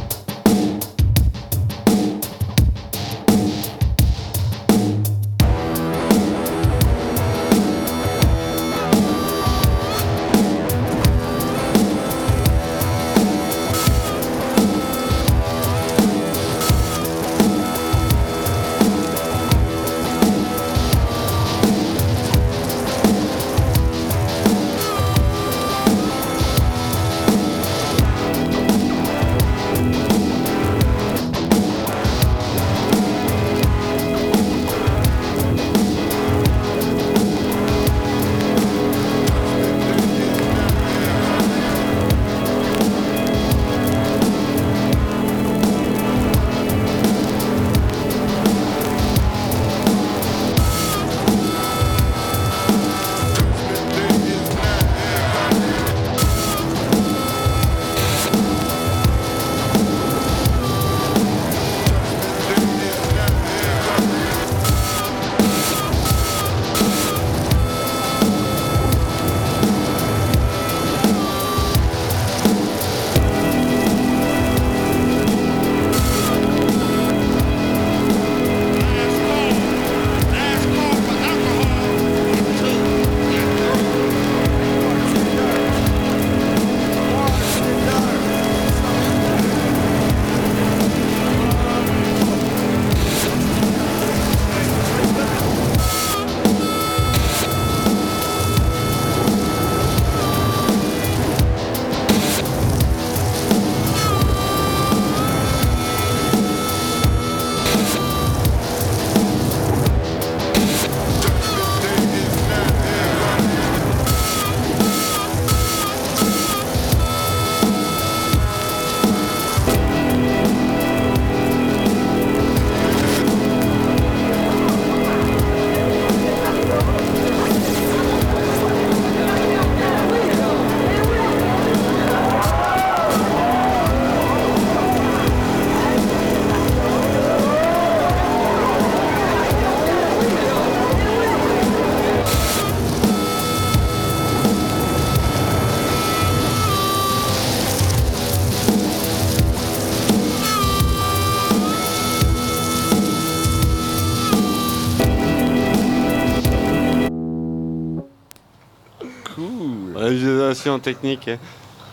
Technique. 160.84 161.28
hein. 161.28 161.38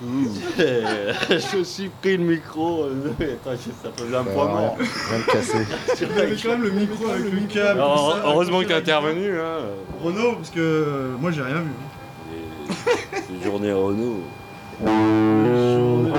je 0.58 1.64
suis 1.64 1.90
pris 2.02 2.18
le 2.18 2.24
micro. 2.24 2.86
euh, 2.86 3.14
Attends, 3.20 3.56
ça 3.84 3.90
faisait 3.96 4.16
un 4.18 4.24
point 4.24 4.46
mort. 4.48 4.76
De 4.78 5.32
cassé. 5.32 5.58
Tu 5.98 6.06
avais 6.06 6.36
quand 6.42 6.50
même 6.50 6.64
le 6.64 6.72
micro 6.72 7.08
avec 7.10 7.32
le 7.32 7.40
câble. 7.48 7.80
Heureusement 8.26 8.62
que 8.62 8.66
t'es 8.66 8.74
intervenu. 8.74 9.40
Hein. 9.40 9.60
Renaud, 10.04 10.34
parce 10.38 10.50
que 10.50 10.60
euh, 10.60 11.16
moi 11.20 11.30
j'ai 11.32 11.44
rien 11.44 11.62
vu. 11.62 11.72
C'est 13.12 13.44
journée 13.44 13.72
Renault. 13.72 14.22
Bon, 14.80 16.12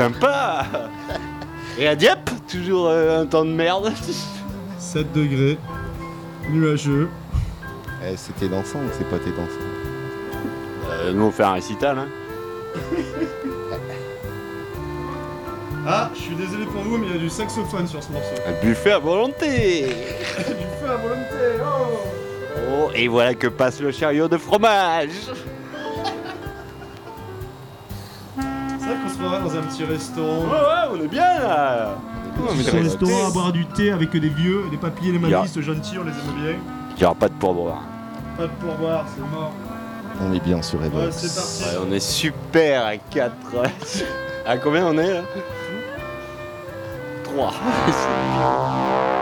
Sympa 0.00 0.64
Et 1.78 1.86
à 1.86 1.94
Dieppe, 1.94 2.30
toujours 2.50 2.88
euh, 2.88 3.20
un 3.20 3.26
temps 3.26 3.44
de 3.44 3.50
merde. 3.50 3.92
7 4.78 5.12
degrés, 5.12 5.58
nuageux. 6.48 7.10
Eh, 8.02 8.16
c'était 8.16 8.48
dansant 8.48 8.78
ou 8.78 8.88
c'est 8.96 9.06
pas 9.10 9.18
tes 9.18 9.28
dansant 9.28 9.60
Euh, 10.90 11.12
nous 11.12 11.24
on 11.24 11.30
fait 11.30 11.42
un 11.42 11.52
récital. 11.52 11.98
Hein. 11.98 12.08
Ah, 15.86 16.10
je 16.14 16.20
suis 16.20 16.34
désolé 16.34 16.66
pour 16.66 16.82
vous, 16.82 16.98
mais 16.98 17.06
il 17.06 17.12
y 17.14 17.16
a 17.16 17.18
du 17.18 17.30
saxophone 17.30 17.86
sur 17.86 18.02
ce 18.02 18.12
morceau. 18.12 18.34
Un 18.46 18.64
buffet 18.64 18.92
à 18.92 18.98
volonté 18.98 19.86
du 20.36 20.66
feu 20.78 20.90
à 20.90 20.96
volonté, 20.96 21.58
oh 21.62 21.98
Oh, 22.70 22.90
et 22.94 23.08
voilà 23.08 23.34
que 23.34 23.46
passe 23.48 23.80
le 23.80 23.90
chariot 23.90 24.28
de 24.28 24.36
fromage. 24.36 25.08
Croirait 29.20 29.40
dans 29.42 29.56
un 29.56 29.62
petit 29.62 29.84
restaurant. 29.84 30.44
Ouais, 30.44 30.50
ouais, 30.50 30.88
on 30.92 31.04
est 31.04 31.08
bien 31.08 31.38
là. 31.40 31.96
Petit 32.56 32.70
restaurant 32.70 33.28
à 33.28 33.30
boire 33.30 33.52
du 33.52 33.66
thé 33.66 33.92
avec 33.92 34.12
des 34.12 34.28
vieux, 34.28 34.64
des 34.70 34.76
papiers, 34.78 35.12
les 35.12 35.18
Ya. 35.28 35.38
manistes 35.38 35.60
gentils, 35.60 35.98
on 35.98 36.04
les 36.04 36.10
aime 36.10 36.42
bien. 36.42 36.54
Il 36.96 36.98
n'y 36.98 37.04
aura 37.04 37.14
pas 37.14 37.28
de 37.28 37.34
pourboire. 37.34 37.82
Pas 38.38 38.44
de 38.44 38.52
pourboire, 38.60 39.04
c'est 39.14 39.20
mort. 39.30 39.52
On 40.22 40.32
est 40.32 40.40
bien 40.44 40.62
sur 40.62 40.80
Ouais, 40.80 40.86
Evox. 40.86 41.16
c'est 41.16 41.34
parti. 41.34 41.76
Ouais, 41.76 41.86
on 41.88 41.92
est 41.92 42.00
super 42.00 42.86
à 42.86 42.96
4. 42.96 43.32
à 44.46 44.56
combien 44.56 44.86
on 44.86 44.96
est 44.98 45.12
là? 45.14 45.20
3. 47.24 47.52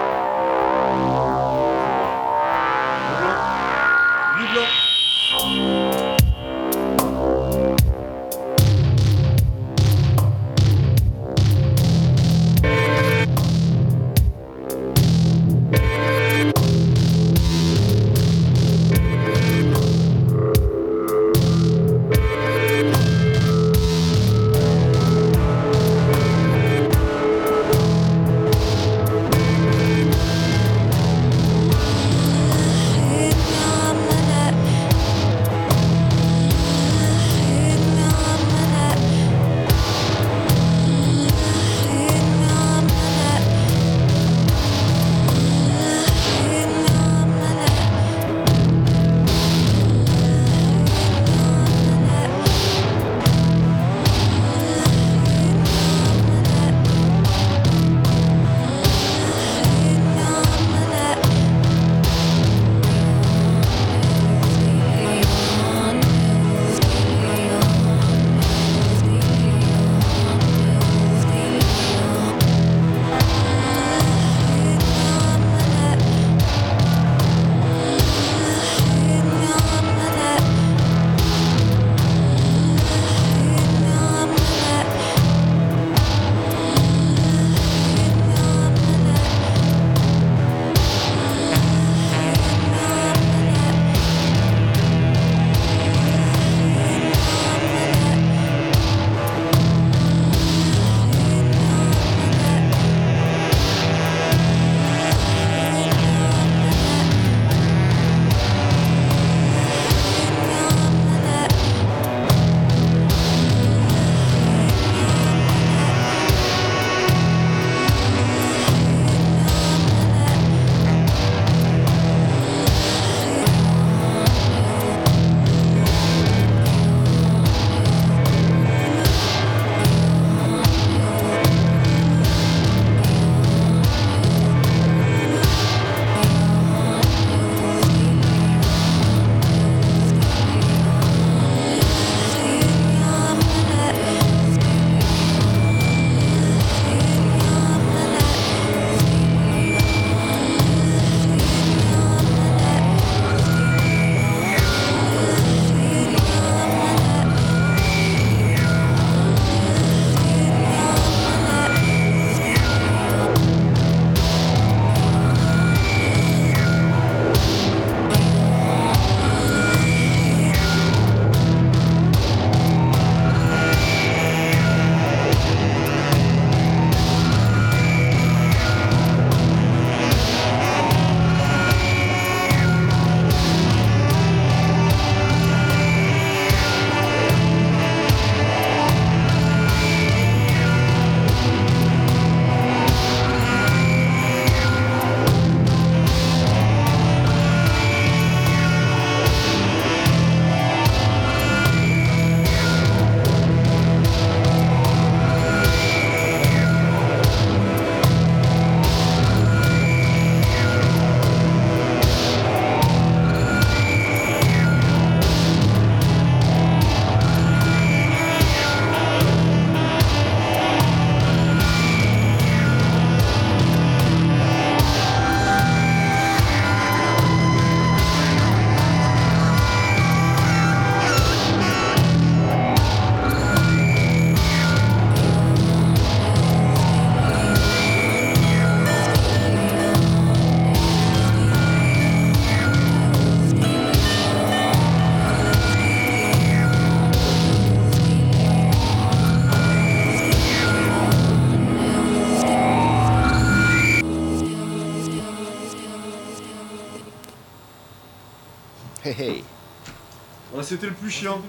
plus 261.09 261.17
chiant. 261.17 261.41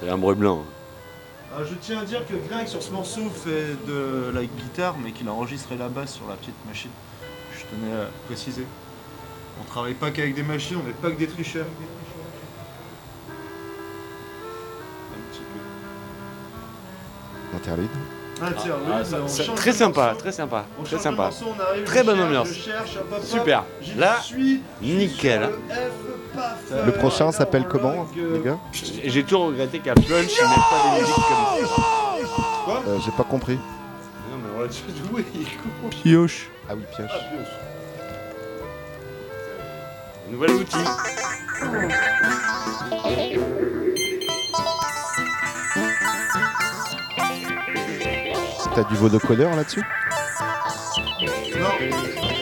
C'est 0.00 0.08
un 0.08 0.18
bruit 0.18 0.34
blanc. 0.34 0.64
Ah, 1.54 1.60
je 1.68 1.74
tiens 1.80 2.00
à 2.00 2.04
dire 2.04 2.26
que 2.26 2.34
Greg 2.48 2.66
sur 2.66 2.82
ce 2.82 2.90
morceau 2.90 3.28
fait 3.30 3.76
de 3.86 4.30
la 4.34 4.42
guitare 4.44 4.96
mais 5.02 5.12
qu'il 5.12 5.28
a 5.28 5.32
enregistré 5.32 5.76
la 5.76 5.88
basse 5.88 6.14
sur 6.14 6.26
la 6.28 6.34
petite 6.34 6.54
machine. 6.66 6.90
Je 7.56 7.60
tenais 7.66 7.92
à 8.02 8.06
préciser. 8.26 8.66
On 9.60 9.64
travaille 9.64 9.94
pas 9.94 10.10
qu'avec 10.10 10.34
des 10.34 10.42
machines, 10.42 10.78
on 10.82 10.86
n'est 10.86 10.92
pas 10.94 11.10
que 11.10 11.18
des 11.18 11.26
tricheurs. 11.28 11.66
Un 15.12 15.32
petit 15.32 15.42
peu. 17.52 17.56
Interlude. 17.56 17.90
Ah, 18.42 18.46
tiens, 18.56 18.74
Ah, 18.90 19.04
ça- 19.04 19.18
on 19.22 19.28
ça- 19.28 19.44
change 19.44 19.56
très 19.56 19.70
de 19.72 19.76
sympa, 19.76 20.14
très 20.18 20.32
sympa, 20.32 20.64
On 20.78 20.82
très 20.82 20.92
change 20.92 20.98
de 21.00 21.04
sympa. 21.04 21.22
morceau, 21.24 21.44
on 21.56 21.60
arrive, 21.62 21.84
Très 21.84 22.02
bonne 22.02 22.16
cherche, 22.16 22.26
ambiance. 22.28 22.48
Super. 23.24 23.64
Là, 23.98 24.18
suis, 24.22 24.62
je 24.80 24.86
suis 24.86 24.96
nickel. 24.96 25.50
Le 26.86 26.92
prochain 26.92 27.32
s'appelle 27.32 27.66
comment, 27.68 28.06
les 28.14 28.40
gars? 28.40 28.58
J'ai 28.72 29.22
toujours 29.24 29.46
regretté 29.46 29.78
qu'à 29.80 29.94
Punch, 29.94 30.06
ils 30.08 30.18
mettent 30.18 30.70
pas 30.70 30.94
des 30.94 31.00
musiques 31.00 31.14
comme 31.14 31.66
ça. 31.66 31.74
Quoi? 32.64 32.82
Euh, 32.86 32.98
J'ai 33.04 33.10
pas 33.12 33.24
compris. 33.24 33.56
Non, 33.56 34.36
mais 34.42 34.50
on 34.56 34.60
l'a 34.60 34.66
déjà 34.68 34.82
joué, 35.10 35.24
il 35.34 35.42
est 35.42 35.44
con. 35.44 35.88
Pioche. 35.90 36.48
Ah 36.68 36.74
oui, 36.76 36.82
pioche. 36.94 37.10
Nouvel 40.30 40.50
outil. 40.52 40.76
T'as 48.74 48.84
du 48.84 48.94
vodocodeur 48.94 49.56
là-dessus? 49.56 49.82
So 51.20 52.39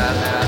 yeah. 0.00 0.39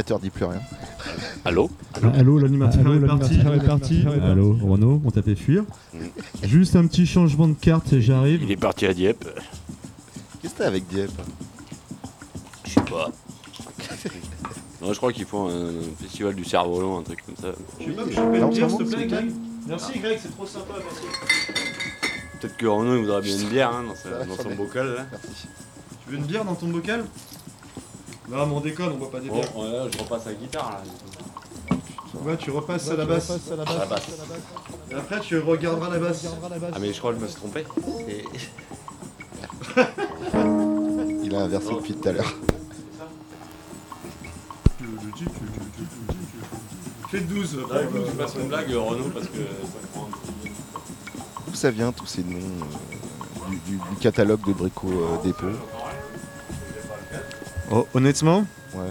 L'animateur 0.00 0.18
dit 0.18 0.30
plus 0.30 0.46
rien. 0.46 0.60
Allô 1.44 1.68
Allô, 2.14 2.38
l'animateur 2.38 2.80
Allô, 2.86 2.94
est 2.94 3.06
parti. 3.06 3.34
est 3.38 3.66
parti. 3.66 4.04
Allô, 4.24 4.56
Renaud, 4.62 5.02
on 5.04 5.10
t'a 5.10 5.20
fait 5.20 5.34
fuir. 5.34 5.64
Juste 6.42 6.74
un 6.74 6.86
petit 6.86 7.04
changement 7.06 7.46
de 7.48 7.52
carte 7.52 7.92
et 7.92 8.00
j'arrive. 8.00 8.42
Il 8.42 8.50
est 8.50 8.56
parti 8.56 8.86
à 8.86 8.94
Dieppe. 8.94 9.26
Qu'est-ce 10.40 10.54
que 10.54 10.58
t'as 10.60 10.68
avec 10.68 10.86
Dieppe 10.86 11.10
Je 12.64 12.70
sais 12.70 12.80
pas. 12.80 13.10
non, 14.80 14.94
je 14.94 14.96
crois 14.96 15.12
qu'il 15.12 15.26
faut 15.26 15.48
un 15.48 15.70
festival 16.00 16.34
du 16.34 16.44
cerf-volant, 16.46 17.00
un 17.00 17.02
truc 17.02 17.22
comme 17.26 17.36
ça. 17.36 17.48
Je 17.78 17.84
sais 17.84 17.90
pas, 17.90 18.02
je 18.08 18.16
peux 18.16 18.38
Là, 18.38 18.46
en 18.46 18.48
une 18.48 18.52
ce 18.54 18.56
bière, 18.56 18.68
moment, 18.70 18.78
s'il 18.78 18.86
te 18.86 18.90
plaît, 18.94 18.98
c'est 19.02 19.06
Greg 19.08 19.30
Merci, 19.68 19.98
Greg, 19.98 20.18
c'est 20.22 20.34
trop 20.34 20.46
sympa, 20.46 20.72
merci. 20.78 21.02
Peut-être 22.40 22.56
que 22.56 22.66
Renaud 22.66 22.94
il 22.96 23.00
voudrait 23.02 23.20
bien 23.20 23.36
une 23.38 23.48
bière 23.50 23.70
hein, 23.70 23.84
dans, 23.86 23.94
sa- 23.94 24.24
dans 24.24 24.36
son 24.42 24.54
bocal 24.56 24.94
là. 24.94 25.06
Tu 26.06 26.12
veux 26.12 26.16
une 26.16 26.24
bière 26.24 26.46
dans 26.46 26.54
ton 26.54 26.68
bocal? 26.68 27.04
Non, 28.30 28.46
mais 28.46 28.54
on 28.54 28.60
déconne, 28.60 28.92
on 28.92 28.96
boit 28.96 29.10
pas 29.10 29.20
des 29.20 29.28
Bon, 29.28 29.40
bières. 29.40 29.56
ouais, 29.56 29.70
là, 29.72 29.86
je 29.92 29.98
repasse 29.98 30.24
la 30.26 30.34
guitare 30.34 30.70
là. 30.70 30.82
Ouais, 32.24 32.36
tu 32.36 32.50
repasses 32.50 32.88
à 32.90 32.96
la 32.96 33.04
basse. 33.06 33.30
À 33.50 33.56
la 33.56 33.64
basse. 33.86 34.06
Et 34.90 34.94
après, 34.94 35.20
tu 35.20 35.38
regarderas 35.38 35.90
la 35.90 35.98
basse. 35.98 36.26
Ah, 36.72 36.78
mais 36.80 36.92
je 36.92 36.98
crois 36.98 37.12
que 37.12 37.18
je 37.18 37.22
me 37.24 37.28
suis 37.28 37.36
trompé. 37.36 37.64
Et- 38.08 38.24
Il 41.24 41.34
a 41.34 41.40
inversé 41.42 41.72
depuis 41.74 41.94
tout 41.94 42.08
à 42.08 42.12
l'heure. 42.12 42.34
Fais 47.10 47.20
12. 47.20 47.56
Là, 47.70 47.80
faut 47.90 47.98
que 47.98 48.10
tu 48.10 48.16
fasses 48.16 48.34
une 48.40 48.48
blague, 48.48 48.68
Renaud, 48.70 49.10
parce 49.12 49.26
que 49.26 49.38
ça 49.38 49.78
prend 49.92 50.04
un 50.06 50.10
petit- 50.10 50.52
D'où 51.48 51.54
ça 51.54 51.70
vient 51.70 51.92
tous 51.92 52.06
ces 52.06 52.22
noms 52.22 52.38
euh, 52.38 53.50
du, 53.50 53.56
du- 53.58 53.76
du 53.78 53.96
catalogue 54.00 54.44
de 54.46 54.52
Brico 54.52 54.88
euh, 54.88 55.22
Dépôt? 55.24 55.46
Oh, 57.70 57.86
honnêtement 57.94 58.44
Ouais. 58.74 58.84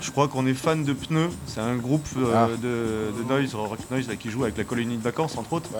Je 0.00 0.10
crois 0.10 0.26
qu'on 0.28 0.46
est 0.46 0.54
fan 0.54 0.84
de 0.84 0.92
Pneus. 0.92 1.30
C'est 1.46 1.60
un 1.60 1.76
groupe 1.76 2.06
euh, 2.16 2.32
Ah. 2.34 2.48
de, 2.48 3.16
de 3.22 3.28
noise, 3.28 3.54
rock 3.54 3.78
noise, 3.90 4.08
là, 4.08 4.16
qui 4.16 4.30
joue 4.30 4.42
avec 4.42 4.56
la 4.56 4.64
colonie 4.64 4.96
de 4.96 5.02
vacances, 5.02 5.36
entre 5.36 5.52
autres. 5.52 5.70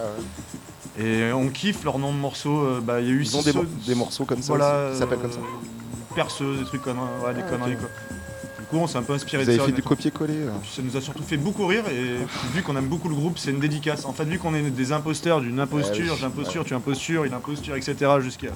Et 0.97 1.31
on 1.33 1.49
kiffe 1.49 1.83
leur 1.83 1.97
nom 1.99 2.13
de 2.13 2.17
morceaux. 2.17 2.61
euh, 2.65 2.81
bah, 2.81 3.01
il 3.01 3.07
y 3.07 3.09
a 3.09 3.13
eu 3.13 3.21
Ils 3.23 3.35
ont 3.37 3.41
des, 3.41 3.53
des 3.87 3.95
morceaux 3.95 4.25
comme 4.25 4.41
ça 4.41 4.53
voilà, 4.55 4.85
aussi, 4.87 4.93
qui 4.93 4.99
s'appellent 4.99 5.19
comme 5.19 5.31
ça. 5.31 5.39
euh, 5.39 6.15
Perceuse, 6.15 6.59
des 6.59 6.65
trucs 6.65 6.81
comme 6.81 6.99
ouais, 6.99 7.33
des 7.33 7.41
Ah, 7.45 7.49
conneries 7.49 7.75
quoi. 7.77 7.89
Coup, 8.69 8.77
on 8.77 8.85
s'est 8.87 8.97
un 8.97 9.01
peu 9.03 9.13
inspiré 9.13 9.41
Vous 9.43 9.47
de 9.47 9.51
avez 9.53 9.59
ça. 9.59 9.65
fait 9.65 9.71
du 9.71 9.81
copier-coller 9.81 10.33
euh. 10.43 10.49
Ça 10.75 10.83
nous 10.83 10.95
a 10.95 11.01
surtout 11.01 11.23
fait 11.23 11.37
beaucoup 11.37 11.65
rire 11.65 11.85
et 11.89 12.17
vu 12.55 12.61
qu'on 12.61 12.75
aime 12.77 12.85
beaucoup 12.87 13.09
le 13.09 13.15
groupe, 13.15 13.39
c'est 13.39 13.49
une 13.49 13.59
dédicace. 13.59 14.05
En 14.05 14.13
fait, 14.13 14.25
vu 14.25 14.37
qu'on 14.37 14.53
est 14.53 14.61
des 14.61 14.91
imposteurs 14.91 15.41
d'une 15.41 15.59
imposture, 15.59 16.05
Ah 16.11 16.13
oui. 16.15 16.21
d'imposture, 16.21 16.63
tu 16.65 16.75
imposture, 16.75 17.23
une 17.23 17.33
imposture, 17.33 17.75
etc. 17.75 17.95
jusqu'au 18.21 18.47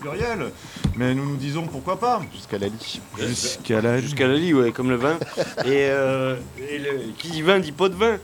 pluriel, 0.00 0.52
mais 0.96 1.14
nous 1.16 1.28
nous 1.28 1.36
disons 1.36 1.66
pourquoi 1.66 1.98
pas. 1.98 2.20
Jusqu'à 2.32 2.58
la 2.58 2.68
lie. 2.68 3.00
Jusqu'à 3.18 3.80
la 3.80 4.00
Jusqu'à 4.00 4.28
la 4.28 4.34
lie, 4.36 4.54
ouais, 4.54 4.70
comme 4.70 4.88
le 4.90 4.96
vin. 4.96 5.18
et, 5.64 5.88
euh, 5.90 6.36
et 6.70 6.78
le, 6.78 7.12
qui 7.18 7.30
dit 7.30 7.42
vin 7.42 7.58
dit 7.58 7.72
pas 7.72 7.88
de 7.88 7.94
vin. 7.96 8.18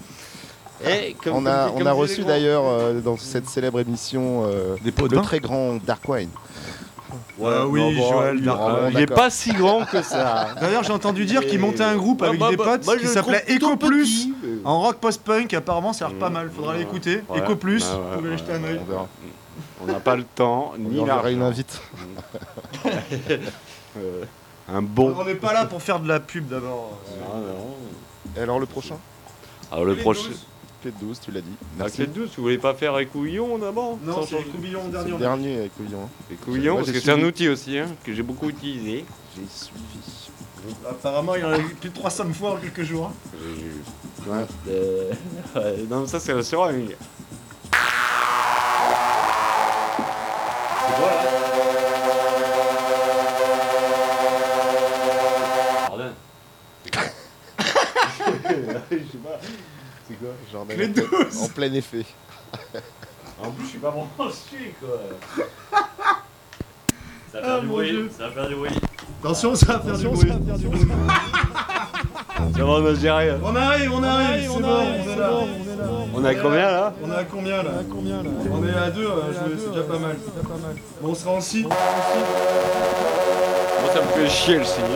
Eh, 0.87 1.15
comme- 1.25 1.35
on 1.35 1.47
a, 1.47 1.65
comme- 1.67 1.75
on 1.75 1.79
comme 1.79 1.87
a 1.89 1.93
reçu 1.93 2.17
les 2.19 2.21
grands. 2.23 2.29
d'ailleurs 2.29 2.65
euh, 2.67 3.01
dans 3.01 3.17
cette 3.17 3.49
célèbre 3.49 3.81
émission 3.81 4.45
euh, 4.47 4.77
pots 4.95 5.09
de 5.09 5.15
le 5.15 5.17
vin 5.17 5.23
très 5.23 5.41
grand 5.41 5.77
Dark 5.85 6.09
Wine. 6.09 6.29
Ouais, 7.39 7.53
Ah 7.57 7.67
oui, 7.67 7.81
bon, 7.97 8.11
Joël 8.11 8.37
il- 8.39 8.45
Dark 8.45 8.61
ah, 8.95 9.01
est 9.01 9.07
pas 9.07 9.31
si 9.31 9.53
grand 9.53 9.85
que 9.85 10.03
ça. 10.03 10.49
D'ailleurs, 10.61 10.83
j'ai 10.83 10.93
entendu 10.93 11.25
dire 11.25 11.47
qu'il 11.47 11.59
montait 11.59 11.83
un 11.85 11.97
groupe 11.97 12.23
Ah, 12.25 12.29
avec 12.29 12.41
bah, 12.41 12.51
des 12.51 12.57
bah, 12.57 12.79
potes 12.79 12.99
qui 12.99 13.07
s'appelait 13.07 13.45
Eco 13.49 13.77
Plus 13.77 14.29
petit, 14.31 14.61
en 14.65 14.81
rock 14.81 14.99
post-punk. 14.99 15.53
Apparemment, 15.55 15.93
ça 15.93 16.07
a 16.07 16.09
l'air 16.09 16.19
pas 16.19 16.31
mal. 16.31 16.51
Faudra 16.55 16.77
l'écouter. 16.77 17.23
Ouais. 17.29 17.39
Eco 17.41 17.57
Plus, 17.57 17.81
Bah, 17.85 17.91
ouais, 17.95 18.01
vous 18.11 18.17
pouvez 18.19 18.31
ouais, 18.31 18.39
jeter 18.39 18.53
un 18.53 18.65
œil. 18.65 18.81
On 18.83 18.91
verra. 18.91 19.09
On 19.83 19.87
n'a 19.87 20.01
pas 20.01 20.17
le 20.17 20.25
temps, 20.25 20.75
ni 20.79 21.01
enverra 21.01 21.31
une 21.31 21.43
invite. 21.43 21.81
Euh, 23.99 24.25
un 24.73 24.81
bon. 24.81 25.15
On 25.19 25.25
n'est 25.25 25.35
pas 25.35 25.53
là 25.53 25.67
pour 25.67 25.83
faire 25.83 26.01
de 26.01 26.09
la 26.09 26.19
pub 26.19 26.49
d'abord. 26.49 26.99
Ah. 27.31 28.39
Et 28.39 28.41
alors 28.43 28.59
le 28.59 28.65
prochain? 28.65 28.97
Alors 29.71 29.85
le 29.85 29.97
prochain. 29.97 30.31
12. 30.91 30.91
Clé 30.91 30.91
de 30.91 31.07
12, 31.07 31.21
tu 31.21 31.31
l'as 31.31 31.41
dit. 31.41 31.53
La 31.79 31.89
de 31.89 32.05
12, 32.07 32.31
vous 32.37 32.43
voulez 32.43 32.59
pas 32.59 32.75
faire 32.75 32.99
écouvillon 32.99 33.59
d'abord 33.59 33.99
Non, 34.03 34.23
c'est 34.25 34.37
changer- 34.37 34.45
Coubillon 34.51 34.81
C'est 34.87 34.91
dernier. 34.93 35.19
dernier 35.19 35.59
avec 35.59 35.77
Couillon. 35.77 36.09
Écouvillon, 36.31 36.73
Moi, 36.75 36.83
parce 36.83 36.93
que 36.93 37.01
c'est 37.01 37.13
un 37.13 37.23
outil 37.23 37.49
aussi 37.49 37.79
hein, 37.79 37.87
que 38.05 38.13
j'ai 38.13 38.23
beaucoup 38.23 38.49
utilisé. 38.49 39.05
J'ai 39.37 39.43
suivi. 39.49 40.31
Apparemment, 40.89 41.35
il 41.37 41.43
y 41.43 41.45
en 41.45 41.51
a 41.53 41.59
eu 41.59 41.75
plus 41.75 41.91
de 41.91 41.95
300 41.95 42.33
fois 42.33 42.53
en 42.53 42.57
quelques 42.57 42.83
jours. 42.85 43.11
hein. 43.11 43.37
Ouais. 44.29 44.45
Euh, 44.69 45.11
ouais, 45.57 45.77
non, 45.91 46.07
ça 46.07 46.21
c'est 46.21 46.33
le 46.35 46.43
seringue. 46.43 46.97
C'est 50.85 50.95
quoi 50.97 51.11
là 51.11 51.23
Pardon. 55.89 56.11
Je 58.91 58.97
sais 58.97 59.19
pas. 59.19 59.41
C'est 60.13 60.27
quoi 60.27 60.35
Genre 60.53 60.67
Clé 60.67 60.87
en, 60.87 60.93
plein- 60.93 61.05
12. 61.29 61.43
en 61.43 61.49
plein 61.49 61.73
effet. 61.75 62.05
En 63.43 63.51
plus, 63.51 63.65
je 63.65 63.71
suis 63.71 63.79
pas 63.79 63.91
branché 63.91 64.75
quoi. 64.81 64.99
Ça 67.33 67.41
va 67.41 67.43
Ah, 67.43 67.43
faire 67.43 67.61
du 67.61 67.67
mon 67.67 67.73
bruit, 67.73 67.91
Dieu. 67.91 68.11
ça 68.17 68.27
va 68.29 68.33
faire 68.33 68.49
du 68.49 68.55
bruit. 68.55 68.71
Attention, 69.21 69.55
ça 69.55 69.67
va 69.67 69.81
faire 69.81 69.99
du 69.99 70.09
bruit. 70.09 70.33
Ça 72.55 72.65
va, 72.65 72.73
on 72.73 72.85
a 72.87 72.95
géré. 72.95 73.33
On 73.43 73.55
arrive, 73.57 73.93
on 73.95 74.03
arrive, 74.03 74.51
c'est 74.53 74.61
bon, 74.61 74.69
on 74.69 75.11
est 75.11 75.17
là. 75.17 75.31
On 76.13 76.25
est 76.25 76.29
à 76.29 76.35
combien 76.35 76.73
là 76.73 76.93
On 77.03 77.11
est 77.11 77.15
à 77.15 77.25
combien 77.25 77.63
là 77.63 77.71
On 78.51 78.67
est 78.67 78.75
à 78.75 78.91
deux 78.91 79.09
c'est 79.59 79.71
déjà 79.71 79.83
pas 79.85 79.99
mal. 79.99 80.17
Bon, 81.01 81.11
on 81.11 81.15
sera 81.15 81.31
en 81.33 81.41
site. 81.41 81.67
Moi 81.69 81.77
ça 83.95 84.01
me 84.03 84.07
fait 84.09 84.29
chier 84.29 84.59
le 84.59 84.65
signer. 84.65 84.87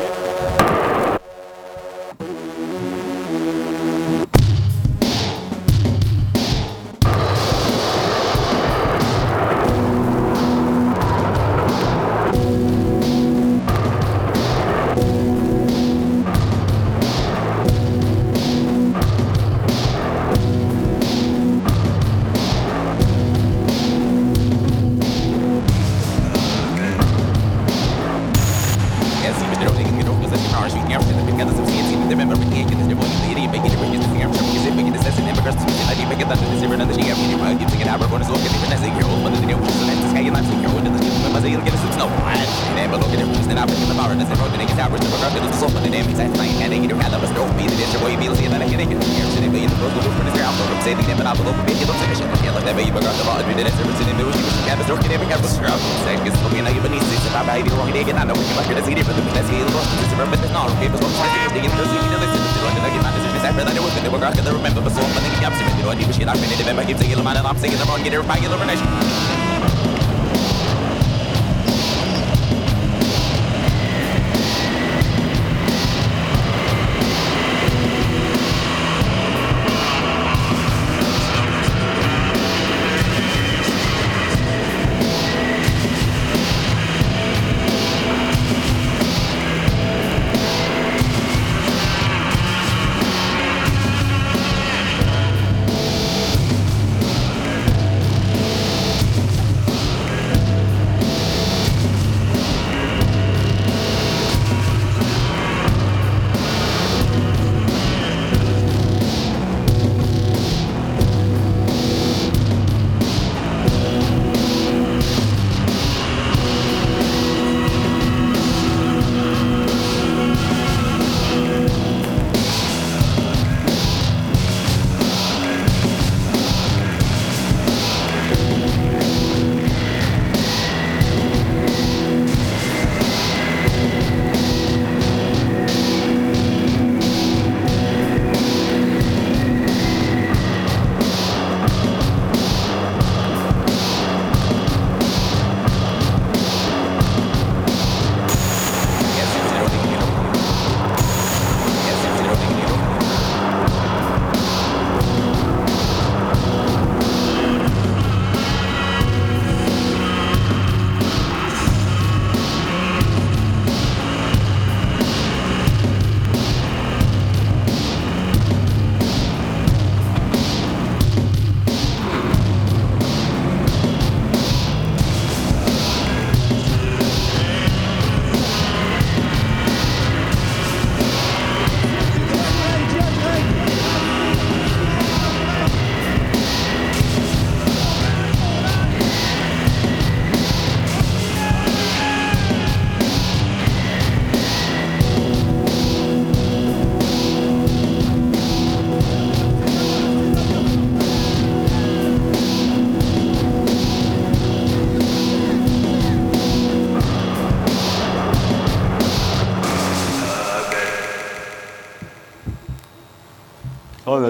When 37.17 37.31
you 37.31 37.39
were 37.39 37.49
using 37.49 37.81
an 37.81 37.89
hour, 37.89 38.07
bonus 38.09 38.29
look, 38.29 38.41
and 38.41 38.55
even 38.55 38.73
as 38.73 38.83
a 38.83 38.91
hero, 38.91 39.09
one 39.25 39.33
of 39.33 39.41
the 39.41 39.47
new 39.47 39.57
rules, 39.57 39.81
and 39.81 39.89
then 39.89 40.03
this 40.03 40.13
guy, 40.13 40.21
and 40.21 40.37
I'm 40.37 40.45
the 40.45 40.55
hero, 40.57 40.79
the 40.81 40.91
this 40.91 41.16
Mas 41.37 41.45
ele 41.45 41.61
quer 41.61 41.77
suits 41.77 42.01
no 42.01 42.09
planet. 42.25 42.49
Nem 42.73 42.89
but 42.89 42.97
look 42.97 43.13
at 43.13 43.21
him, 43.21 43.29
she's 43.37 43.45
not 43.53 43.69
in 43.69 43.77
the 43.85 43.93
bar, 43.93 44.09
and 44.09 44.25
as 44.25 44.33
I 44.33 44.41
wrote 44.41 44.57
the 44.57 44.57
niggas 44.57 44.81
average, 44.81 45.05
the 45.05 45.13
regret 45.13 45.37
is 45.37 45.61
so 45.61 45.69
funny, 45.69 45.93
damn, 45.93 46.09
he's 46.09 46.17
my 46.33 46.49
head, 46.49 46.73
and 46.73 46.81
you 46.81 46.97
had 46.97 47.13
a 47.13 47.21
stroke, 47.29 47.53
be 47.61 47.69
the 47.69 47.77
dish, 47.77 47.93
boy, 48.01 48.17
be 48.17 48.25
get 48.25 48.57
it. 48.57 48.65
headache, 48.73 48.89
and 48.89 49.05
here, 49.05 49.29
of 49.29 49.45
in 49.45 49.69
the 49.69 49.77
local 49.85 50.01
for 50.17 50.25
the 50.25 50.33
ground, 50.33 50.57
from 50.57 50.81
saving 50.81 51.05
them, 51.05 51.21
but 51.21 51.29
I'll 51.29 51.37
look, 51.45 51.53
make 51.69 51.77
it 51.77 51.85
look, 51.85 52.01
and 52.01 52.09
I 52.09 52.41
can't 52.41 52.57
let 52.57 52.65
them, 52.65 52.81
you 52.81 52.89
forgot 52.89 53.13
the 53.21 53.25
law, 53.29 53.37
and 53.37 53.53
you 53.53 53.57
did 53.61 53.69
it, 53.69 53.77
and 53.77 53.85
it's 53.85 54.01
in 54.01 54.09
the 54.09 54.17
news, 54.17 54.33
you 54.33 54.65
can't 54.65 54.81
have 54.81 54.81
a 54.81 54.89
stroke, 54.89 55.05
and 55.05 55.13
every 55.13 55.29
captain's 55.29 55.61
ground, 55.61 55.77
saying, 56.09 56.25
it's 56.25 56.41
looking 56.41 56.65
like 56.65 56.73
you've 56.73 56.89
been 56.89 56.97
easy, 56.97 57.21
and 57.21 57.37
I'm 57.37 57.45
having 57.53 57.69
wrong 57.77 57.93
day, 57.93 58.09
and 58.09 58.17
I 58.17 58.25
know 58.25 58.33
you're 58.33 58.57
like, 58.57 58.73
it's 58.73 58.89
different, 58.89 59.21
but 59.21 59.29
the 59.29 59.35
best 59.37 59.53
he 59.53 59.61
lost, 59.77 59.93
it's 59.93 60.09
a 60.09 60.17
remnant, 60.17 60.41
and 60.41 60.57
all 60.57 60.73
the 60.73 60.79
papers 60.81 61.05
look 61.05 61.13
like 61.21 61.37
you're 61.37 61.53
digging, 61.53 61.73
there's 61.77 61.93
even 62.01 62.17
a 62.17 62.19
listen, 62.25 62.41
and 62.41 62.81
you're 62.81 62.81
like, 62.81 62.97
my 62.97 63.13
decisions 63.13 63.37
is 63.37 63.45
after 63.45 63.61
that, 63.61 63.77
it 63.77 63.85
was, 63.85 63.93
and 63.93 64.09
they 64.09 64.13
were 64.13 64.25
going 64.25 64.41
to 64.41 64.57
remember, 64.57 64.81
but 64.81 64.93
so 64.97 65.05
many 65.13 65.29
gaps, 65.37 65.61
and 65.61 65.69
you 65.77 65.85
know, 65.85 65.93
I 65.93 66.01
need 66.01 66.09
to 66.09 66.17
shit, 66.17 66.33
I'm 66.33 66.41
going 66.41 66.49
to 66.49 66.57
remember, 66.65 66.81
I 66.81 66.89
keep 66.89 66.97
saying, 66.97 67.13
I'm 67.13 67.29
on, 67.29 67.37
and 67.37 67.45
I'm 67.45 67.61
singing, 67.61 67.77
I'm 67.77 67.93
on, 67.93 68.01
it, 68.01 68.09
everybody, 68.09 68.41
you'll 68.41 68.57
never 68.57 69.46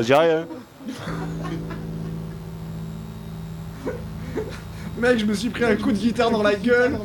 Hein. 0.00 0.46
Mec, 4.98 5.18
je 5.18 5.26
me 5.26 5.34
suis 5.34 5.50
pris 5.50 5.64
un 5.64 5.76
coup 5.76 5.92
de 5.92 5.98
guitare 5.98 6.30
dans 6.30 6.42
la 6.42 6.54
gueule. 6.54 6.96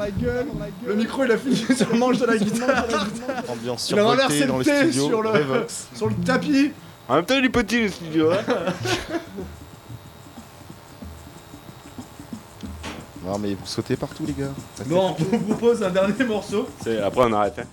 Le 0.85 0.95
micro, 0.95 1.25
il 1.25 1.31
a 1.31 1.37
fini 1.37 1.55
sur 1.57 1.91
le 1.91 1.97
manche 1.99 2.19
de 2.19 2.25
la 2.25 2.37
guitare. 2.37 2.85
Ambiance 3.49 3.89
Il 3.89 3.99
a 3.99 4.03
renversé 4.05 4.45
dans 4.45 4.57
le 4.59 4.63
thé 4.65 4.83
studio. 4.87 5.07
sur 5.07 5.21
le, 5.21 5.29
Revox. 5.29 5.87
sur 5.93 6.07
le 6.07 6.15
tapis. 6.15 6.71
En 7.09 7.15
même 7.15 7.25
temps, 7.25 7.35
il 7.37 7.43
est 7.45 7.49
petit 7.49 7.81
le 7.83 7.89
studio. 7.89 8.31
Hein. 8.31 8.37
Non 13.23 13.37
mais 13.37 13.53
vous 13.53 13.65
sautez 13.65 13.95
partout 13.95 14.25
les 14.25 14.33
gars. 14.33 14.49
Bon, 14.87 15.15
on 15.19 15.23
vous 15.23 15.37
propose 15.53 15.83
un 15.83 15.91
dernier 15.91 16.23
morceau. 16.25 16.67
Après, 17.03 17.21
on 17.23 17.31
arrête. 17.33 17.59
Hein. 17.59 17.65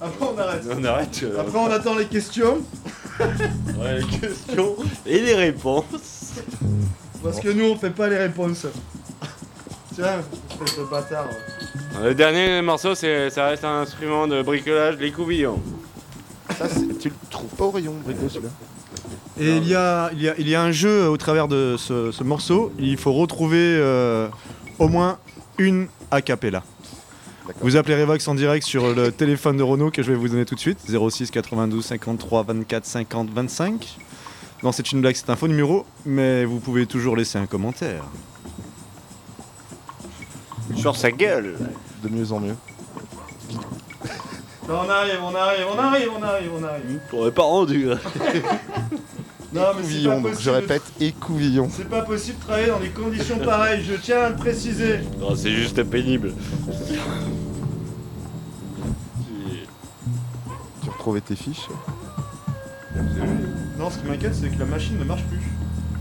Après, 0.00 0.26
on 0.34 0.36
arrête. 0.38 0.62
On 0.68 0.84
arrête. 0.84 1.20
euh, 1.22 1.40
Après, 1.40 1.58
on 1.58 1.70
attend 1.70 1.94
les 1.94 2.06
questions. 2.06 2.58
Ouais, 3.78 3.98
les 4.00 4.18
questions 4.18 4.76
et 5.06 5.20
les 5.20 5.34
réponses. 5.34 6.34
Parce 7.22 7.40
que 7.40 7.48
nous, 7.48 7.64
on 7.64 7.76
fait 7.76 7.90
pas 7.90 8.08
les 8.08 8.18
réponses. 8.18 8.66
Tiens, 9.94 10.20
espèce 10.50 10.78
de 10.78 10.84
bâtard. 10.84 11.28
Le 12.02 12.14
dernier 12.14 12.60
morceau, 12.62 12.94
c'est, 12.94 13.30
ça 13.30 13.46
reste 13.46 13.64
un 13.64 13.80
instrument 13.80 14.26
de 14.26 14.42
bricolage, 14.42 14.96
les 15.00 15.10
coubillons. 15.10 15.60
Ça, 16.58 16.68
c'est- 16.68 16.98
tu 16.98 17.08
le 17.08 17.14
trouves 17.30 17.48
pas 17.56 17.64
au 17.64 17.70
rayon, 17.70 17.94
Brico, 18.04 18.28
celui-là 18.28 18.50
Et 19.40 19.56
il 19.56 19.66
y, 19.68 19.74
a, 19.74 20.10
il, 20.12 20.22
y 20.22 20.28
a, 20.28 20.34
il 20.38 20.48
y 20.48 20.54
a 20.54 20.62
un 20.62 20.70
jeu 20.72 21.08
au 21.08 21.16
travers 21.16 21.48
de 21.48 21.76
ce, 21.78 22.12
ce 22.12 22.22
morceau. 22.24 22.72
Il 22.78 22.96
faut 22.98 23.12
retrouver 23.12 23.58
euh, 23.60 24.28
au 24.78 24.88
moins 24.88 25.18
une 25.58 25.88
a 26.10 26.20
cappella. 26.20 26.62
Vous 27.60 27.76
appelez 27.76 28.00
Revox 28.00 28.26
en 28.28 28.34
direct 28.34 28.66
sur 28.66 28.94
le 28.94 29.12
téléphone 29.12 29.56
de 29.56 29.62
Renault 29.62 29.90
que 29.90 30.02
je 30.02 30.10
vais 30.10 30.18
vous 30.18 30.28
donner 30.28 30.44
tout 30.44 30.54
de 30.54 30.60
suite 30.60 30.78
06 30.88 31.30
92 31.30 31.84
53 31.84 32.42
24 32.44 32.84
50 32.84 33.30
25. 33.30 33.98
Non, 34.62 34.72
c'est 34.72 34.90
une 34.92 35.00
blague, 35.00 35.14
c'est 35.14 35.30
un 35.30 35.36
faux 35.36 35.48
numéro, 35.48 35.86
mais 36.04 36.44
vous 36.44 36.58
pouvez 36.58 36.86
toujours 36.86 37.16
laisser 37.16 37.38
un 37.38 37.46
commentaire. 37.46 38.04
Sur 40.74 40.96
sa 40.96 41.10
gueule. 41.10 41.56
De 42.02 42.08
mieux 42.08 42.32
en 42.32 42.40
mieux. 42.40 42.56
on 44.68 44.72
arrive, 44.72 45.20
on 45.22 45.34
arrive, 45.34 45.66
on 45.72 45.78
arrive, 45.78 46.10
on 46.18 46.22
arrive, 46.22 46.50
on 46.58 46.64
arrive. 46.64 47.00
T'aurais 47.10 47.32
pas 47.32 47.42
rendu. 47.42 47.88
Non, 49.56 49.62
mais 49.74 49.82
c'est 49.82 49.88
Écouvillon, 49.88 50.20
donc 50.20 50.38
je 50.38 50.50
répète, 50.50 50.82
écouvillon. 51.00 51.68
C'est 51.72 51.88
pas 51.88 52.02
possible 52.02 52.38
de 52.38 52.42
travailler 52.44 52.66
dans 52.68 52.78
des 52.80 52.90
conditions 52.90 53.38
pareilles, 53.38 53.82
je 53.82 53.94
tiens 53.94 54.20
à 54.20 54.28
le 54.30 54.36
préciser. 54.36 55.00
Non, 55.18 55.34
c'est 55.34 55.50
juste 55.50 55.82
pénible. 55.84 56.34
Tu 60.82 60.90
retrouvais 60.90 61.20
tes 61.22 61.36
fiches 61.36 61.68
Non, 63.78 63.90
ce 63.90 63.98
qui 63.98 64.06
m'inquiète, 64.06 64.34
c'est 64.34 64.50
que 64.50 64.58
la 64.58 64.66
machine 64.66 64.98
ne 64.98 65.04
marche 65.04 65.24
plus. 65.24 65.40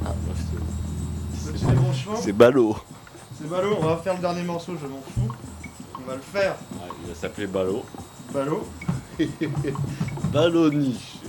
Ah, 0.06 0.14
débranchement, 1.70 2.16
C'est 2.22 2.34
ballot. 2.34 2.76
c'est 3.40 3.50
ballot, 3.50 3.78
on 3.82 3.86
va 3.86 3.98
faire 3.98 4.16
le 4.16 4.22
dernier 4.22 4.44
morceau, 4.44 4.74
je 4.82 4.88
m'en 4.88 5.02
fous. 5.02 5.34
On 5.98 6.10
va 6.10 6.16
le 6.16 6.22
faire. 6.22 6.56
Il 7.04 7.10
va 7.10 7.16
s'appeler 7.16 7.48
ballot. 7.48 7.84
Ballot. 8.34 8.68
Balloniche. 10.34 11.20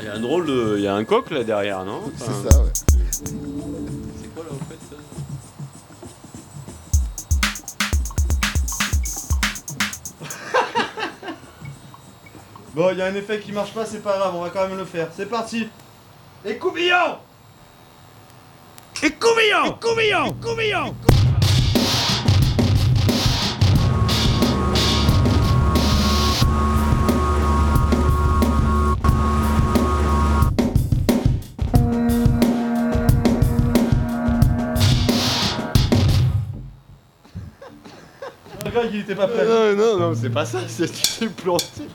Il 0.00 0.06
y 0.06 0.08
a 0.08 0.14
un 0.14 0.20
drôle 0.20 0.46
de. 0.46 0.74
Il 0.78 0.82
y 0.82 0.88
a 0.88 0.94
un 0.94 1.04
coq 1.04 1.30
là 1.30 1.44
derrière, 1.44 1.84
non 1.84 2.00
Enfin, 2.06 2.32
C'est 2.42 2.50
ça, 2.50 2.62
ouais. 2.62 2.70
C'est 4.16 4.34
quoi 4.34 4.44
là 4.44 4.50
au 4.50 4.54
fait 4.64 4.78
ça 4.88 4.96
Bon, 12.74 12.90
il 12.92 12.98
y 12.98 13.02
a 13.02 13.06
un 13.06 13.14
effet 13.14 13.40
qui 13.40 13.52
marche 13.52 13.74
pas, 13.74 13.84
c'est 13.84 14.02
pas 14.02 14.16
grave, 14.16 14.34
on 14.34 14.40
va 14.42 14.48
quand 14.50 14.66
même 14.68 14.78
le 14.78 14.84
faire. 14.86 15.08
C'est 15.14 15.26
parti. 15.28 15.68
Écouvillon 16.44 17.18
Écouvillon 19.02 19.76
Écouvillon 19.76 20.94
Le 21.12 21.19
Non, 39.44 39.76
non, 39.76 39.98
non, 39.98 40.14
c'est 40.14 40.30
pas 40.30 40.44
ça, 40.44 40.60
c'est 40.68 40.90
t'es 41.18 41.28
planté. 41.28 41.88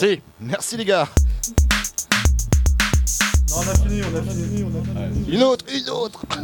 Merci. 0.00 0.20
Merci 0.40 0.76
les 0.76 0.84
gars. 0.84 1.08
Non, 3.50 3.56
on 3.58 3.60
a 3.60 3.74
fini, 3.74 4.00
on 4.02 4.16
a 4.18 4.22
fini, 4.22 4.64
on 4.64 4.80
a 4.80 5.08
fini. 5.08 5.34
Une 5.36 5.42
autre, 5.44 5.64
une 5.72 5.88
autre. 5.90 6.24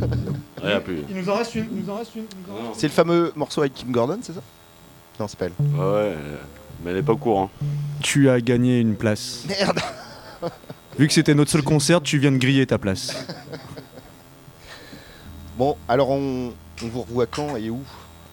Ouais, 0.63 0.79
plus. 0.79 0.99
Il 1.09 1.17
nous 1.17 1.29
en 1.31 1.37
reste 1.37 1.55
une, 1.55 1.69
il 1.73 1.83
nous 1.85 1.91
en 1.91 1.97
reste 1.97 2.15
une. 2.15 2.25
il 2.25 2.55
C'est 2.77 2.87
le 2.87 2.93
fameux 2.93 3.33
morceau 3.35 3.63
avec 3.63 3.73
Kim 3.73 3.91
Gordon, 3.91 4.19
c'est 4.23 4.35
ça? 4.35 4.43
Non, 5.19 5.27
c'est 5.27 5.39
pas 5.39 5.47
elle. 5.47 5.53
Ouais, 5.75 5.79
ouais, 5.91 6.17
mais 6.85 6.91
elle 6.91 6.99
est 6.99 7.03
pas 7.03 7.13
au 7.15 7.17
courant. 7.17 7.51
Tu 8.03 8.29
as 8.29 8.43
gagné 8.43 8.79
une 8.79 8.95
place. 8.95 9.45
Merde. 9.49 9.81
Vu 10.99 11.09
que 11.09 11.15
c'était 11.15 11.35
notre 11.35 11.51
seul 11.51 11.63
concert, 11.63 12.03
tu 12.03 12.19
viens 12.19 12.31
de 12.31 12.37
griller 12.37 12.67
ta 12.67 12.77
place. 12.79 13.15
Bon, 15.57 15.77
alors 15.89 16.11
on, 16.11 16.53
on 16.83 16.87
vous 16.89 17.03
revoit 17.03 17.27
quand 17.27 17.57
et 17.57 17.69
où? 17.71 17.81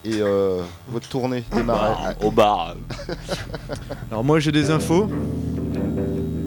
Et 0.04 0.20
euh, 0.20 0.62
votre 0.88 1.08
tournée 1.08 1.44
démarre 1.52 2.06
à- 2.20 2.24
Au 2.24 2.30
bar. 2.30 2.74
Alors 4.10 4.24
moi 4.24 4.38
j'ai 4.40 4.52
des 4.52 4.70
infos, 4.70 5.08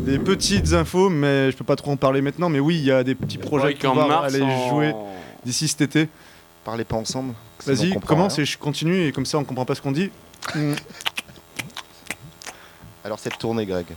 des 0.05 0.19
petites 0.19 0.73
infos, 0.73 1.09
mais 1.09 1.51
je 1.51 1.57
peux 1.57 1.63
pas 1.63 1.75
trop 1.75 1.91
en 1.91 1.97
parler 1.97 2.21
maintenant. 2.21 2.49
Mais 2.49 2.59
oui, 2.59 2.75
il 2.77 2.83
y 2.85 2.91
a 2.91 3.03
des 3.03 3.15
petits 3.15 3.37
projets 3.37 3.73
vont 3.81 3.95
mars, 3.95 4.33
aller 4.33 4.41
en- 4.43 4.69
jouer 4.69 4.93
d'ici 5.45 5.67
cet 5.67 5.81
été. 5.81 6.09
Parlez 6.63 6.83
pas 6.83 6.95
ensemble. 6.97 7.33
Vas-y, 7.65 7.99
commence 7.99 8.35
rien. 8.35 8.43
et 8.43 8.45
je 8.45 8.57
continue 8.57 9.05
et 9.07 9.11
comme 9.11 9.25
ça 9.25 9.37
on 9.37 9.43
comprend 9.43 9.65
pas 9.65 9.75
ce 9.75 9.81
qu'on 9.81 9.91
dit. 9.91 10.09
Mm. 10.55 10.73
Alors 13.03 13.19
cette 13.19 13.37
tournée, 13.37 13.65
Greg. 13.65 13.87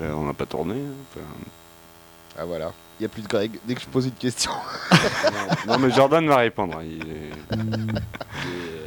Ben, 0.00 0.12
on 0.14 0.24
n'a 0.24 0.34
pas 0.34 0.46
tourné. 0.46 0.74
Ah 2.38 2.44
voilà. 2.44 2.72
Il 2.98 3.02
y 3.02 3.06
a 3.06 3.08
plus 3.08 3.22
de 3.22 3.28
Greg. 3.28 3.58
Dès 3.64 3.74
que 3.74 3.80
je 3.80 3.86
pose 3.86 4.06
une 4.06 4.12
question. 4.12 4.50
non, 5.66 5.78
mais 5.78 5.90
Jordan 5.90 6.26
va 6.26 6.36
répondre. 6.36 6.80
il 6.82 7.02
est- 7.02 7.30
il 7.52 7.60
est- 7.96 8.81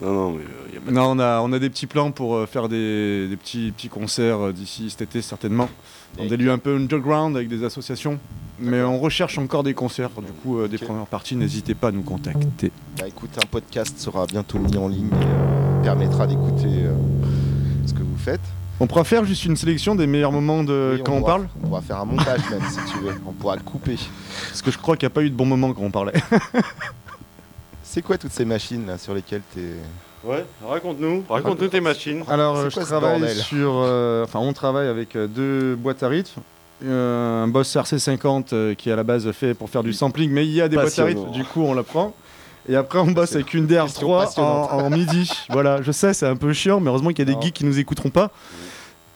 Non, 0.00 0.12
non, 0.12 0.30
mais 0.32 0.42
il 0.68 0.74
y 0.74 0.78
a 0.78 0.80
pas 0.80 0.90
de- 0.90 0.94
Non, 0.94 1.10
on 1.10 1.18
a, 1.18 1.40
on 1.40 1.52
a 1.52 1.58
des 1.58 1.70
petits 1.70 1.86
plans 1.86 2.10
pour 2.12 2.36
euh, 2.36 2.46
faire 2.46 2.68
des, 2.68 3.26
des 3.28 3.36
petits, 3.36 3.72
petits 3.72 3.88
concerts 3.88 4.38
euh, 4.46 4.52
d'ici 4.52 4.90
cet 4.90 5.02
été 5.02 5.22
certainement. 5.22 5.68
Dans 6.16 6.24
des 6.26 6.36
lieux 6.36 6.50
un 6.50 6.58
peu 6.58 6.76
underground 6.76 7.36
avec 7.36 7.48
des 7.48 7.64
associations. 7.64 8.18
Mais 8.60 8.80
on 8.82 8.98
recherche 8.98 9.38
encore 9.38 9.62
des 9.62 9.74
concerts. 9.74 10.10
Du 10.20 10.32
coup, 10.42 10.58
euh, 10.58 10.66
des 10.68 10.78
premières 10.78 11.06
parties, 11.06 11.36
n'hésitez 11.36 11.74
pas 11.74 11.88
à 11.88 11.92
nous 11.92 12.02
contacter. 12.02 12.72
Bah 12.98 13.06
écoute, 13.06 13.30
un 13.42 13.46
podcast 13.46 13.98
sera 13.98 14.26
bientôt 14.26 14.58
mis 14.58 14.76
en 14.76 14.88
ligne 14.88 15.08
et 15.12 15.24
euh, 15.24 15.82
permettra 15.82 16.26
d'écouter 16.26 16.66
euh, 16.66 16.92
ce 17.86 17.92
que 17.92 18.00
vous 18.02 18.16
faites. 18.18 18.40
On 18.80 18.86
pourra 18.86 19.02
faire 19.04 19.24
juste 19.24 19.44
une 19.44 19.56
sélection 19.56 19.96
des 19.96 20.06
meilleurs 20.06 20.30
moments 20.32 20.62
de 20.62 20.94
Oui, 20.96 21.02
quand 21.04 21.12
on, 21.14 21.18
pourra- 21.20 21.32
parle 21.38 21.48
On 21.64 21.68
va 21.68 21.80
faire 21.80 21.98
un 22.00 22.04
montage 22.04 22.40
même 22.50 22.62
si 22.70 22.78
tu 22.92 22.98
veux. 23.00 23.14
On 23.26 23.32
pourra 23.32 23.56
le 23.56 23.62
couper. 23.62 23.96
Parce 24.48 24.62
que 24.62 24.70
je 24.70 24.78
crois 24.78 24.96
qu'il 24.96 25.06
n'y 25.06 25.12
a 25.12 25.14
pas 25.14 25.22
eu 25.22 25.30
de 25.30 25.34
bons 25.36 25.46
moments 25.46 25.72
quand 25.72 25.82
on 25.82 25.90
parlait. 25.90 26.12
C'est 27.90 28.02
quoi 28.02 28.18
toutes 28.18 28.32
ces 28.32 28.44
machines 28.44 28.86
là 28.86 28.98
sur 28.98 29.14
lesquelles 29.14 29.40
t'es. 29.54 29.72
Ouais, 30.24 30.44
raconte-nous. 30.66 31.24
Raconte-nous 31.28 31.68
tes 31.68 31.80
machines. 31.80 32.22
Alors, 32.28 32.56
euh, 32.56 32.68
je 32.70 32.80
travaille 32.80 33.34
sur. 33.34 33.72
euh, 33.76 34.24
Enfin, 34.24 34.40
on 34.40 34.52
travaille 34.52 34.88
avec 34.88 35.16
euh, 35.16 35.26
deux 35.26 35.74
boîtes 35.74 36.02
à 36.02 36.08
rythme. 36.08 36.42
Euh, 36.84 37.44
un 37.44 37.48
Boss 37.48 37.74
RC50 37.74 38.48
euh, 38.52 38.74
qui 38.74 38.90
est 38.90 38.92
à 38.92 38.96
la 38.96 39.04
base 39.04 39.30
fait 39.32 39.54
pour 39.54 39.70
faire 39.70 39.82
du 39.82 39.92
sampling, 39.92 40.30
mais 40.30 40.44
il 40.46 40.52
y 40.52 40.60
a 40.60 40.68
des 40.68 40.76
boîtes 40.76 40.98
à 40.98 41.04
rythme, 41.04 41.30
du 41.32 41.44
coup 41.44 41.62
on 41.62 41.72
la 41.74 41.82
prend. 41.82 42.14
Et 42.68 42.76
après 42.76 42.98
on 42.98 43.06
bosse 43.10 43.34
avec 43.34 43.54
une 43.54 43.66
question 43.66 44.08
DR3 44.20 44.38
en, 44.40 44.42
en 44.84 44.90
midi. 44.90 45.30
voilà, 45.48 45.80
je 45.82 45.90
sais, 45.90 46.12
c'est 46.12 46.26
un 46.26 46.36
peu 46.36 46.52
chiant, 46.52 46.78
mais 46.80 46.88
heureusement 46.90 47.08
qu'il 47.10 47.20
y 47.20 47.22
a 47.22 47.24
des 47.24 47.32
Non. 47.34 47.40
geeks 47.40 47.54
qui 47.54 47.64
nous 47.64 47.78
écouteront 47.78 48.10
pas. 48.10 48.30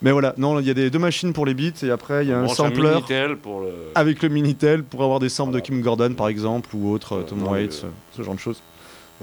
Mais 0.02 0.10
voilà, 0.10 0.34
non, 0.36 0.58
il 0.60 0.66
y 0.66 0.70
a 0.70 0.74
des 0.74 0.90
deux 0.90 0.98
machines 0.98 1.32
pour 1.32 1.46
les 1.46 1.54
beats 1.54 1.82
et 1.84 1.90
après 1.90 2.24
il 2.24 2.28
y 2.30 2.32
a 2.32 2.38
un 2.40 2.48
sampler 2.48 2.90
Minitel 2.90 3.36
pour 3.36 3.60
le. 3.60 3.68
avec 3.94 4.22
le 4.22 4.28
Minitel 4.28 4.82
pour 4.82 5.02
avoir 5.04 5.20
des 5.20 5.28
samples 5.28 5.52
de 5.54 5.60
Kim 5.60 5.80
Gordon 5.80 6.14
par 6.14 6.28
exemple 6.28 6.70
ou 6.74 6.90
autre, 6.92 7.18
euh, 7.18 7.22
Tom 7.22 7.42
Waits, 7.46 7.82
euh, 7.84 7.88
ce 8.16 8.22
genre 8.22 8.34
de 8.34 8.40
choses. 8.40 8.60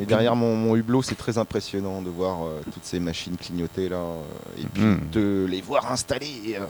Et 0.02 0.06
derrière 0.06 0.34
mon, 0.38 0.56
mon 0.56 0.78
hublot, 0.78 1.02
c'est 1.02 1.16
très 1.18 1.38
impressionnant 1.38 2.02
de 2.02 2.10
voir 2.10 2.46
euh, 2.46 2.62
toutes 2.74 2.86
ces 2.86 3.02
machines 3.02 3.36
clignoter 3.36 3.90
là 3.90 3.98
euh, 3.98 4.62
et 4.62 4.66
puis 4.74 4.82
Mhm. 4.84 5.00
de 5.12 5.46
les 5.50 5.60
voir 5.60 5.92
installées. 5.92 6.56
euh, 6.58 6.64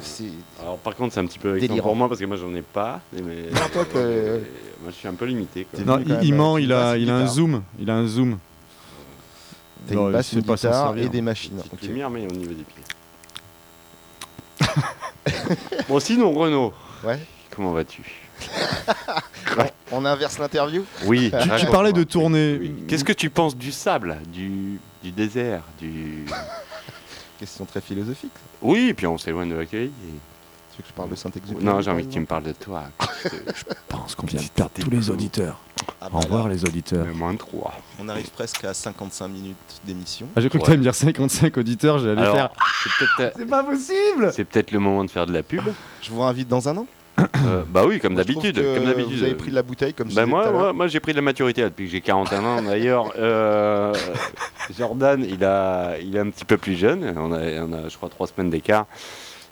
Alors, 0.64 0.78
par 0.80 0.96
contre, 0.96 1.14
c'est 1.14 1.20
un 1.20 1.28
petit 1.28 1.38
peu 1.38 1.60
Délirant. 1.60 1.90
pour 1.90 1.96
moi 1.96 2.08
parce 2.10 2.20
que 2.20 2.26
moi, 2.26 2.38
j'en 2.38 2.56
ai 2.56 2.64
pas. 2.64 3.02
Mais... 3.14 3.22
Non, 3.54 3.62
toi, 3.72 3.86
Euh, 3.96 4.40
Moi, 4.82 4.92
je 4.92 4.96
suis 4.96 5.08
un 5.10 5.14
peu 5.14 5.26
limité. 5.26 5.68
Quoi. 5.70 5.84
Non, 5.84 6.04
il, 6.04 6.18
il 6.30 6.34
ment, 6.34 6.58
il 6.58 6.72
a, 6.74 6.98
il 6.98 7.10
a 7.12 7.18
un 7.18 7.28
zoom, 7.28 7.62
il 7.80 7.90
a 7.92 7.96
un 7.98 8.08
zoom. 8.08 8.38
T'as 9.88 9.94
une 9.94 10.06
il 10.08 10.12
basse, 10.14 10.34
une 10.34 10.40
guitare 10.42 10.98
et 10.98 11.10
des 11.10 11.22
machines. 11.22 11.58
Petite 11.58 11.74
ok. 11.74 11.82
lumière, 11.84 12.10
mais 12.10 12.24
au 12.26 12.32
niveau 12.34 12.50
des 12.54 12.64
pieds. 12.64 12.84
bon, 15.90 16.00
sinon, 16.00 16.32
Renaud, 16.34 16.74
Ouais. 17.04 17.20
comment 17.56 17.72
vas-tu? 17.72 18.04
On 19.92 20.06
inverse 20.06 20.38
l'interview? 20.40 20.84
Oui, 21.06 21.32
Tu, 21.60 21.66
parlais 21.68 21.94
de 21.94 22.04
tournée. 22.04 22.58
Oui. 22.60 22.76
Qu'est-ce 22.88 23.04
que 23.04 23.14
tu 23.14 23.30
penses 23.30 23.56
du 23.56 23.72
sable, 23.72 24.18
du, 24.28 24.80
du 25.04 25.12
désert, 25.12 25.64
du... 25.80 26.26
Question 27.40 27.66
très 27.66 27.82
philosophique. 27.82 28.32
Oui, 28.62 28.94
puis 28.94 29.08
on 29.08 29.18
s'éloigne 29.18 29.50
de 29.50 29.56
l'accueil. 29.56 29.92
Que 30.84 30.90
je 30.90 30.94
parle 30.94 31.10
de 31.10 31.16
Saint-Exupéry 31.16 31.64
Non, 31.64 31.82
j'ai 31.82 31.92
envie 31.92 32.06
que 32.08 32.12
tu 32.14 32.20
me 32.20 32.26
parles 32.26 32.44
de 32.44 32.52
toi. 32.54 32.84
Je 33.24 33.64
pense 33.88 34.16
qu'on 34.16 34.28
vient 34.28 34.42
de 34.42 34.48
perdre 34.48 34.72
tous 34.80 34.90
les 34.90 35.10
auditeurs. 35.10 35.58
Ah, 36.02 36.08
Au 36.08 36.10
bah 36.12 36.20
revoir 36.20 36.48
là, 36.48 36.54
les 36.54 36.64
auditeurs. 36.66 37.06
Mais 37.06 37.14
moins 37.14 37.34
de 37.34 37.38
3. 37.38 37.74
On 38.00 38.08
arrive 38.10 38.30
presque 38.32 38.64
à 38.64 38.74
55 38.74 39.28
minutes 39.28 39.58
d'émission. 39.86 40.28
Ah, 40.36 40.42
j'ai 40.42 40.50
cru 40.50 40.60
que 40.60 40.64
tu 40.64 40.70
allais 40.70 40.78
me 40.78 40.84
dire 40.84 40.96
55 40.96 41.58
auditeurs, 41.58 42.00
j'allais 42.00 42.22
faire. 42.22 42.34
Alors, 42.34 42.54
c'est 43.36 43.46
pas 43.46 43.64
possible 43.64 44.32
c'est 44.32 44.46
peut-être 44.46 44.72
le 44.72 44.80
moment 44.80 45.04
de 45.04 45.10
faire 45.10 45.26
de 45.26 45.34
la 45.34 45.44
pub. 45.44 45.64
Je 46.02 46.12
vous 46.12 46.22
invite 46.24 46.48
dans 46.48 46.70
un 46.70 46.78
an. 46.78 46.88
Euh, 47.46 47.64
bah 47.68 47.84
oui, 47.86 48.00
comme 48.00 48.14
Moi, 48.14 48.24
d'habitude. 48.24 48.56
Comme 48.56 48.86
d'habitude. 48.86 49.18
Vous 49.18 49.24
avez 49.24 49.36
pris 49.36 49.50
de 49.50 49.56
la 49.56 49.64
bouteille 49.64 49.94
comme 49.94 50.10
Bah 50.14 50.26
moi, 50.26 50.52
moi, 50.52 50.74
moi, 50.74 50.88
j'ai 50.88 51.00
pris 51.00 51.12
de 51.12 51.18
la 51.18 51.22
maturité 51.22 51.62
là, 51.62 51.70
depuis 51.70 51.86
que 51.86 51.92
j'ai 51.92 52.02
41 52.02 52.44
ans. 52.44 52.62
D'ailleurs, 52.62 53.12
euh, 53.18 53.94
Jordan, 54.78 55.26
il, 55.28 55.44
a, 55.44 55.98
il 56.00 56.16
est 56.16 56.20
un 56.20 56.30
petit 56.30 56.46
peu 56.46 56.58
plus 56.58 56.76
jeune. 56.76 57.14
On 57.18 57.32
a, 57.34 57.40
on 57.64 57.74
a 57.74 57.90
je 57.90 57.98
crois, 57.98 58.10
trois 58.10 58.28
semaines 58.28 58.50
d'écart. 58.50 58.86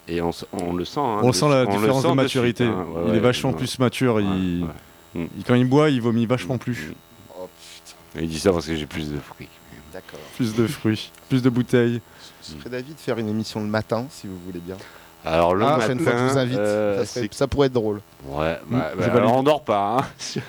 Et 0.10 0.22
on, 0.22 0.32
le 0.74 0.86
sent. 0.86 1.00
hein, 1.00 1.20
On 1.22 1.34
sent 1.34 1.50
la 1.50 1.66
différence 1.66 2.02
sent 2.02 2.08
de 2.08 2.08
suite, 2.08 2.16
maturité. 2.16 2.64
hein. 2.66 2.86
Ouais, 2.90 3.02
il 3.08 3.12
ouais, 3.12 3.18
est 3.18 3.20
vachement 3.20 3.50
ouais. 3.52 3.58
plus 3.58 3.78
mature. 3.80 4.16
Ouais, 4.16 4.24
il... 4.24 4.64
ouais. 4.64 5.22
Mm. 5.24 5.28
il- 5.38 5.44
Quand 5.44 5.56
il 5.56 5.66
boit, 5.66 5.90
il 5.90 6.02
vomit 6.02 6.26
vachement 6.26 6.58
plus. 6.58 6.94
Oh 7.38 7.48
putain, 7.84 8.20
Et 8.22 8.24
il 8.24 8.30
dit 8.30 8.40
ça 8.40 8.52
parce 8.54 8.66
que 8.68 8.76
j'ai 8.76 8.86
plus 8.86 9.12
de 9.12 9.18
fruits. 9.20 9.50
d'accord. 9.92 10.20
Plus 10.36 10.56
de 10.56 10.66
fruits, 10.68 11.12
plus 11.30 11.42
de 11.42 11.50
bouteilles. 11.50 12.02
Je 12.42 12.58
serais 12.60 12.70
d'avis 12.70 12.94
de 12.94 13.00
faire 13.00 13.18
une 13.18 13.28
émission 13.28 13.60
le 13.60 13.68
matin 13.68 14.06
si 14.10 14.28
vous 14.28 14.38
voulez 14.46 14.60
bien. 14.60 14.78
Alors 15.26 15.54
le 15.56 15.64
Ah, 15.66 15.72
matin, 15.72 15.80
prochaine 15.80 16.00
fois 16.00 16.12
que 16.14 16.18
je 16.20 16.24
vous 16.32 16.38
invite, 16.38 16.58
euh, 16.58 17.00
ça, 17.00 17.06
serait- 17.06 17.28
c'est- 17.30 17.34
ça 17.34 17.48
pourrait 17.48 17.68
être 17.68 17.74
drôle. 17.74 18.00
ouais, 18.28 18.58
Mm, 18.70 18.78
bah, 18.78 18.92
je 18.98 19.08
bah, 19.10 19.14
alors 19.16 19.34
on 19.36 19.44
dort 19.44 19.64
pas. 19.64 19.98
Hein. 20.00 20.06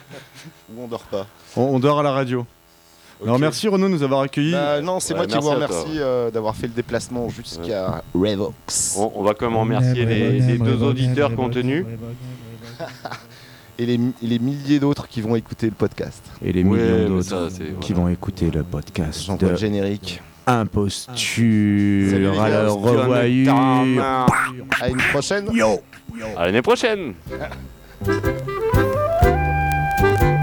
Ou 0.76 0.82
on 0.84 0.86
dort 0.86 1.02
pas. 1.02 1.26
On, 1.56 1.62
on 1.62 1.78
dort 1.80 1.98
à 1.98 2.02
la 2.04 2.12
radio. 2.12 2.46
Alors 3.22 3.38
merci 3.38 3.68
Renaud 3.68 3.88
de 3.88 3.92
nous 3.92 4.02
avoir 4.02 4.20
accueillis. 4.20 4.52
Bah, 4.52 4.80
non, 4.80 5.00
c'est 5.00 5.12
Ouais, 5.14 5.20
moi 5.20 5.26
qui 5.26 5.38
vous 5.38 5.50
à 5.50 5.54
remercie 5.54 5.98
euh, 5.98 6.30
d'avoir 6.30 6.54
fait 6.54 6.68
le 6.68 6.72
déplacement 6.72 7.28
jusqu'à 7.28 8.02
Revox. 8.14 8.96
On, 8.98 9.12
on 9.16 9.22
va 9.24 9.34
quand 9.34 9.48
même 9.48 9.58
remercier 9.58 10.04
les, 10.04 10.40
les 10.40 10.58
deux 10.58 10.82
auditeurs 10.82 11.34
contenus. 11.34 11.84
Et 13.80 13.86
les, 13.86 14.00
les 14.22 14.40
milliers 14.40 14.80
d'autres 14.80 15.06
qui 15.06 15.20
vont 15.20 15.36
écouter 15.36 15.66
le 15.66 15.72
podcast. 15.72 16.20
Et 16.42 16.52
les 16.52 16.64
Ouais, 16.64 16.78
millions 16.78 17.18
d'autres 17.20 17.48
qui 17.80 17.92
vont 17.92 18.08
écouter 18.08 18.50
le 18.50 18.64
podcast 18.64 19.22
J'envoie 19.24 19.46
de 19.46 19.52
le 19.52 19.56
générique. 19.56 20.20
Imposture. 20.48 21.12
Imposture, 21.14 22.74
revoyure. 22.74 23.54
À 24.80 24.88
une 24.88 24.96
prochaine. 25.12 25.48
À 26.36 26.46
l'année 26.46 26.62
prochaine. 26.62 27.14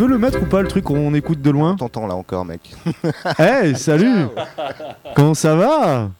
peux 0.00 0.06
le 0.06 0.16
mettre 0.16 0.40
ou 0.40 0.46
pas 0.46 0.62
le 0.62 0.68
truc 0.68 0.84
qu'on 0.84 1.12
écoute 1.12 1.42
de 1.42 1.50
loin 1.50 1.76
T'entends 1.76 2.06
là 2.06 2.14
encore, 2.14 2.46
mec. 2.46 2.74
Hey, 3.38 3.76
salut. 3.76 4.28
Comment 5.14 5.34
ça 5.34 5.54
va? 5.54 6.10